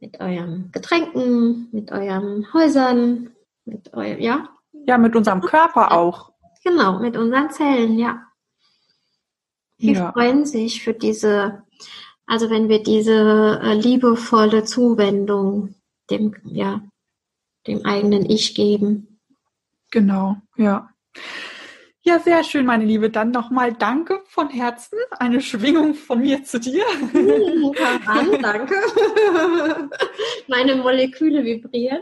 [0.00, 3.30] Mit euren Getränken, mit euren Häusern,
[3.64, 4.48] mit eurem, ja?
[4.86, 6.32] Ja, mit unserem Körper auch.
[6.64, 8.22] Genau, mit unseren Zellen, ja.
[9.78, 10.12] Die ja.
[10.12, 11.62] freuen sich für diese,
[12.26, 15.74] also wenn wir diese äh, liebevolle Zuwendung
[16.10, 16.82] dem, ja,
[17.66, 19.20] dem eigenen Ich geben.
[19.90, 20.90] Genau, ja.
[22.10, 23.08] Ja, sehr schön, meine Liebe.
[23.08, 24.98] Dann nochmal danke von Herzen.
[25.20, 26.82] Eine Schwingung von mir zu dir.
[28.04, 28.74] An, danke.
[30.48, 32.00] Meine Moleküle vibrieren.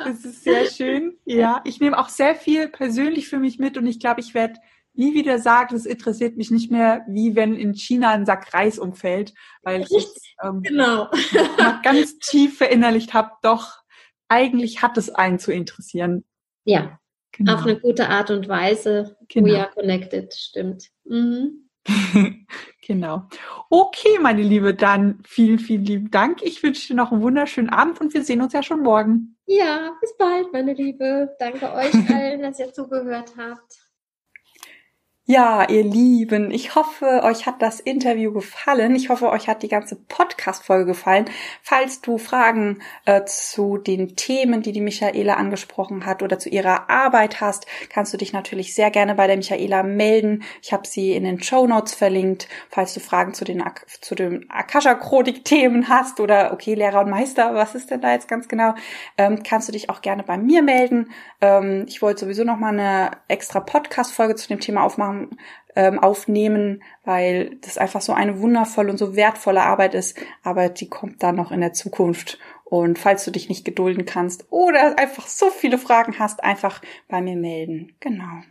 [0.00, 1.16] Das ist sehr schön.
[1.24, 4.58] Ja, ich nehme auch sehr viel persönlich für mich mit und ich glaube, ich werde
[4.92, 8.80] nie wieder sagen, es interessiert mich nicht mehr, wie wenn in China ein Sack Reis
[8.80, 11.10] umfällt, weil ich ähm, genau.
[11.84, 13.84] ganz tief verinnerlicht habe, doch
[14.26, 16.24] eigentlich hat es einen zu interessieren.
[16.64, 16.98] Ja,
[17.36, 17.54] Genau.
[17.54, 19.16] Auf eine gute Art und Weise.
[19.28, 19.48] Genau.
[19.48, 20.90] We are connected, stimmt.
[21.04, 21.68] Mhm.
[22.86, 23.28] genau.
[23.68, 26.42] Okay, meine Liebe, dann vielen, vielen lieben Dank.
[26.42, 29.36] Ich wünsche dir noch einen wunderschönen Abend und wir sehen uns ja schon morgen.
[29.46, 31.34] Ja, bis bald, meine Liebe.
[31.38, 33.83] Danke euch allen, dass ihr zugehört habt.
[35.26, 38.94] Ja, ihr Lieben, ich hoffe, euch hat das Interview gefallen.
[38.94, 41.24] Ich hoffe, euch hat die ganze Podcast-Folge gefallen.
[41.62, 46.90] Falls du Fragen äh, zu den Themen, die die Michaela angesprochen hat oder zu ihrer
[46.90, 50.42] Arbeit hast, kannst du dich natürlich sehr gerne bei der Michaela melden.
[50.60, 52.46] Ich habe sie in den Show Notes verlinkt.
[52.68, 53.64] Falls du Fragen zu den,
[54.02, 58.46] zu den Akasha-Chronik-Themen hast oder, okay, Lehrer und Meister, was ist denn da jetzt ganz
[58.46, 58.74] genau,
[59.16, 61.08] ähm, kannst du dich auch gerne bei mir melden.
[61.40, 65.13] Ähm, ich wollte sowieso noch mal eine extra Podcast-Folge zu dem Thema aufmachen
[65.76, 70.16] ähm, aufnehmen, weil das einfach so eine wundervolle und so wertvolle Arbeit ist.
[70.42, 72.38] Aber die kommt dann noch in der Zukunft.
[72.64, 77.20] Und falls du dich nicht gedulden kannst oder einfach so viele Fragen hast, einfach bei
[77.20, 77.94] mir melden.
[78.00, 78.42] Genau.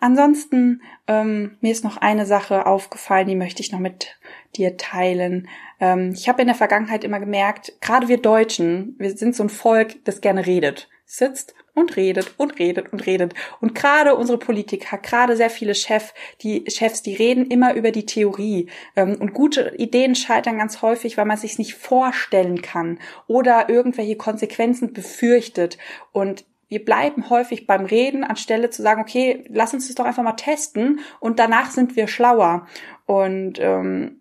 [0.00, 4.18] Ansonsten, ähm, mir ist noch eine Sache aufgefallen, die möchte ich noch mit
[4.56, 5.48] dir teilen.
[5.78, 9.48] Ähm, ich habe in der Vergangenheit immer gemerkt, gerade wir Deutschen, wir sind so ein
[9.48, 10.88] Volk, das gerne redet.
[11.06, 13.34] Sitzt und redet und redet und redet.
[13.60, 16.12] Und gerade unsere Politiker, gerade sehr viele Chef,
[16.42, 18.68] die Chefs, die reden immer über die Theorie.
[18.96, 24.16] Ähm, und gute Ideen scheitern ganz häufig, weil man sich nicht vorstellen kann oder irgendwelche
[24.16, 25.78] Konsequenzen befürchtet.
[26.12, 30.22] Und wir bleiben häufig beim Reden, anstelle zu sagen, okay, lass uns das doch einfach
[30.22, 32.66] mal testen und danach sind wir schlauer.
[33.06, 34.19] Und ähm,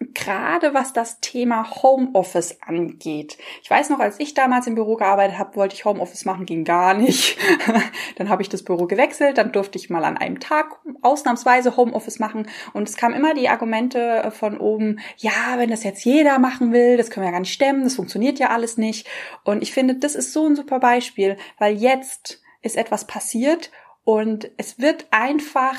[0.00, 3.38] gerade was das Thema Homeoffice angeht.
[3.62, 6.64] Ich weiß noch, als ich damals im Büro gearbeitet habe, wollte ich Homeoffice machen, ging
[6.64, 7.38] gar nicht.
[8.16, 12.18] dann habe ich das Büro gewechselt, dann durfte ich mal an einem Tag ausnahmsweise Homeoffice
[12.18, 16.72] machen und es kamen immer die Argumente von oben, ja, wenn das jetzt jeder machen
[16.72, 19.06] will, das können wir ja gar nicht stemmen, das funktioniert ja alles nicht.
[19.44, 23.70] Und ich finde, das ist so ein super Beispiel, weil jetzt ist etwas passiert
[24.04, 25.76] und es wird einfach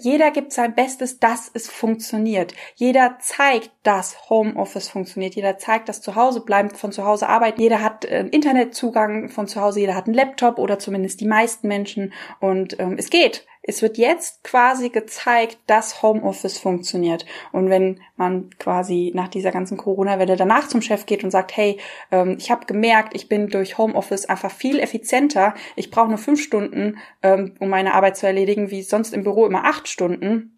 [0.00, 2.54] jeder gibt sein Bestes, dass es funktioniert.
[2.74, 5.34] Jeder zeigt, dass Homeoffice funktioniert.
[5.34, 7.60] Jeder zeigt, dass zu Hause bleiben, von zu Hause arbeiten.
[7.60, 9.80] Jeder hat äh, Internetzugang von zu Hause.
[9.80, 12.12] Jeder hat einen Laptop oder zumindest die meisten Menschen.
[12.40, 13.46] Und ähm, es geht.
[13.66, 17.26] Es wird jetzt quasi gezeigt, dass Homeoffice funktioniert.
[17.52, 21.78] Und wenn man quasi nach dieser ganzen Corona-Welle danach zum Chef geht und sagt, hey,
[22.10, 25.54] ähm, ich habe gemerkt, ich bin durch Homeoffice einfach viel effizienter.
[25.74, 29.46] Ich brauche nur fünf Stunden, ähm, um meine Arbeit zu erledigen, wie sonst im Büro
[29.46, 30.55] immer acht Stunden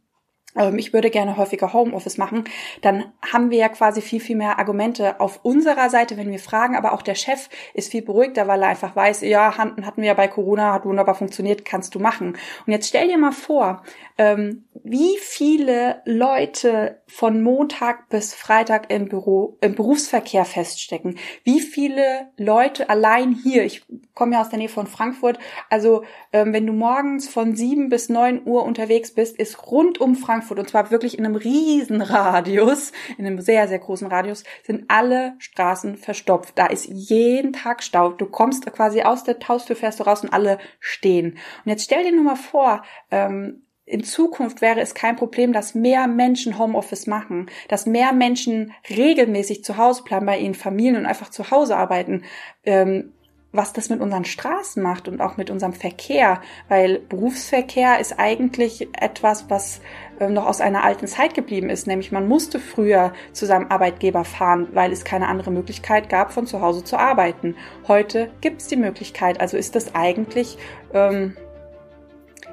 [0.77, 2.45] ich würde gerne häufiger Homeoffice machen,
[2.83, 6.77] dann haben wir ja quasi viel, viel mehr Argumente auf unserer Seite, wenn wir fragen,
[6.77, 10.15] aber auch der Chef ist viel beruhigter, weil er einfach weiß, ja, hatten wir ja
[10.15, 12.37] bei Corona, hat wunderbar funktioniert, kannst du machen.
[12.67, 13.83] Und jetzt stell dir mal vor,
[14.17, 21.19] ähm, wie viele Leute von Montag bis Freitag im Büro, im Berufsverkehr feststecken.
[21.45, 23.85] Wie viele Leute allein hier, ich
[24.15, 25.39] komme ja aus der Nähe von Frankfurt,
[25.71, 30.17] also ähm, wenn du morgens von sieben bis neun Uhr unterwegs bist, ist rund um
[30.17, 34.85] Frankfurt, und zwar wirklich in einem riesen Radius, in einem sehr, sehr großen Radius, sind
[34.89, 36.53] alle Straßen verstopft.
[36.57, 38.13] Da ist jeden Tag Stau.
[38.13, 41.39] Du kommst quasi aus der Haustür, fährst du raus und alle stehen.
[41.65, 45.75] Und jetzt stell dir nur mal vor, ähm, in Zukunft wäre es kein Problem, dass
[45.75, 51.07] mehr Menschen Homeoffice machen, dass mehr Menschen regelmäßig zu Hause bleiben bei ihren Familien und
[51.07, 52.25] einfach zu Hause arbeiten.
[52.65, 53.15] Ähm,
[53.51, 58.89] was das mit unseren Straßen macht und auch mit unserem Verkehr, weil Berufsverkehr ist eigentlich
[58.93, 59.81] etwas, was
[60.29, 64.69] noch aus einer alten Zeit geblieben ist, nämlich man musste früher zu seinem Arbeitgeber fahren,
[64.73, 67.57] weil es keine andere Möglichkeit gab, von zu Hause zu arbeiten.
[67.87, 70.59] Heute gibt es die Möglichkeit, also ist das eigentlich
[70.93, 71.37] ähm,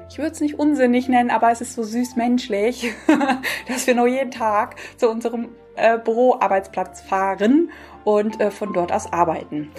[0.08, 2.92] ich würde es nicht unsinnig nennen, aber es ist so süß menschlich,
[3.68, 7.70] dass wir nur jeden Tag zu unserem äh, Büroarbeitsplatz fahren
[8.04, 9.70] und äh, von dort aus arbeiten.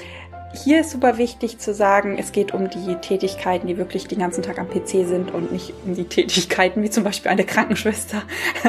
[0.63, 4.41] Hier ist super wichtig zu sagen, es geht um die Tätigkeiten, die wirklich den ganzen
[4.43, 8.23] Tag am PC sind und nicht um die Tätigkeiten wie zum Beispiel eine Krankenschwester.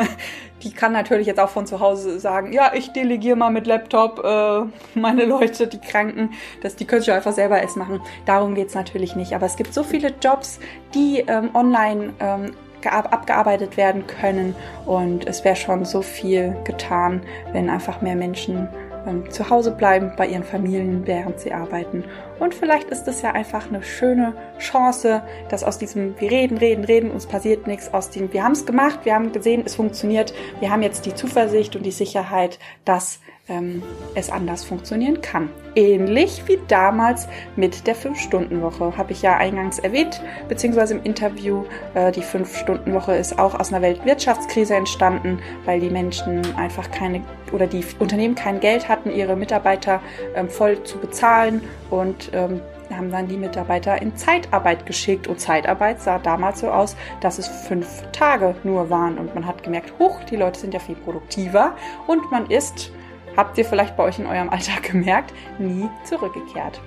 [0.64, 4.24] Die kann natürlich jetzt auch von zu Hause sagen, ja, ich delegiere mal mit Laptop
[4.24, 6.30] äh, meine Leute, die Kranken,
[6.62, 8.00] dass die können schon einfach selber es machen.
[8.26, 9.34] Darum geht's natürlich nicht.
[9.34, 10.58] Aber es gibt so viele Jobs,
[10.94, 12.50] die ähm, online ähm,
[12.84, 14.54] abgearbeitet werden können
[14.86, 17.22] und es wäre schon so viel getan,
[17.52, 18.68] wenn einfach mehr Menschen
[19.08, 22.04] ähm, zu Hause bleiben bei ihren Familien, während sie arbeiten.
[22.38, 26.84] Und vielleicht ist es ja einfach eine schöne Chance, dass aus diesem wir reden, reden,
[26.84, 30.34] reden, uns passiert nichts, aus dem wir haben es gemacht, wir haben gesehen, es funktioniert,
[30.60, 33.82] wir haben jetzt die Zuversicht und die Sicherheit, dass ähm,
[34.14, 35.50] es anders funktionieren kann.
[35.74, 41.64] Ähnlich wie damals mit der 5-Stunden-Woche, habe ich ja eingangs erwähnt, beziehungsweise im Interview.
[41.94, 47.22] Äh, die 5-Stunden-Woche ist auch aus einer Weltwirtschaftskrise entstanden, weil die Menschen einfach keine
[47.52, 50.00] oder die Unternehmen kein Geld hatten, ihre Mitarbeiter
[50.34, 52.60] ähm, voll zu bezahlen und ähm,
[52.94, 55.26] haben dann die Mitarbeiter in Zeitarbeit geschickt.
[55.26, 59.18] Und Zeitarbeit sah damals so aus, dass es fünf Tage nur waren.
[59.18, 61.76] Und man hat gemerkt, huch, die Leute sind ja viel produktiver
[62.06, 62.92] und man ist
[63.38, 66.80] habt ihr vielleicht bei euch in eurem Alltag gemerkt, nie zurückgekehrt.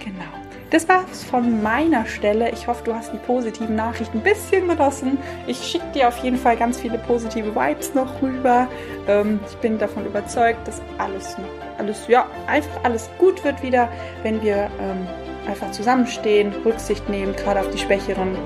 [0.00, 0.24] Genau.
[0.70, 2.50] Das war's von meiner Stelle.
[2.50, 5.18] Ich hoffe, du hast die positiven Nachrichten ein bisschen genossen.
[5.46, 8.68] Ich schicke dir auf jeden Fall ganz viele positive Vibes noch rüber.
[9.06, 11.36] Ähm, ich bin davon überzeugt, dass alles
[11.78, 13.88] alles, ja, einfach alles gut wird wieder,
[14.22, 15.06] wenn wir ähm,
[15.46, 18.36] einfach zusammenstehen, Rücksicht nehmen, gerade auf die Schwächeren.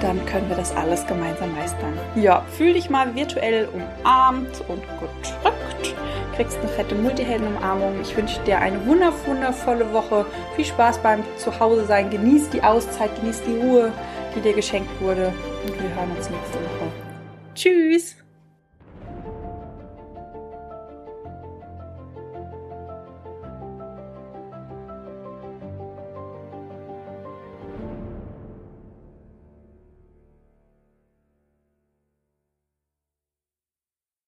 [0.00, 1.96] Dann können wir das alles gemeinsam meistern.
[2.16, 5.34] Ja, fühl dich mal virtuell umarmt und gedrückt
[6.32, 8.00] kriegst eine fette Multihelden-Umarmung.
[8.00, 10.26] Ich wünsche dir eine wundervolle Woche.
[10.56, 12.10] Viel Spaß beim Zuhause sein.
[12.10, 13.92] Genieß die Auszeit, genieß die Ruhe,
[14.34, 15.32] die dir geschenkt wurde.
[15.66, 16.90] Und wir hören uns nächste Woche.
[17.54, 18.21] Tschüss!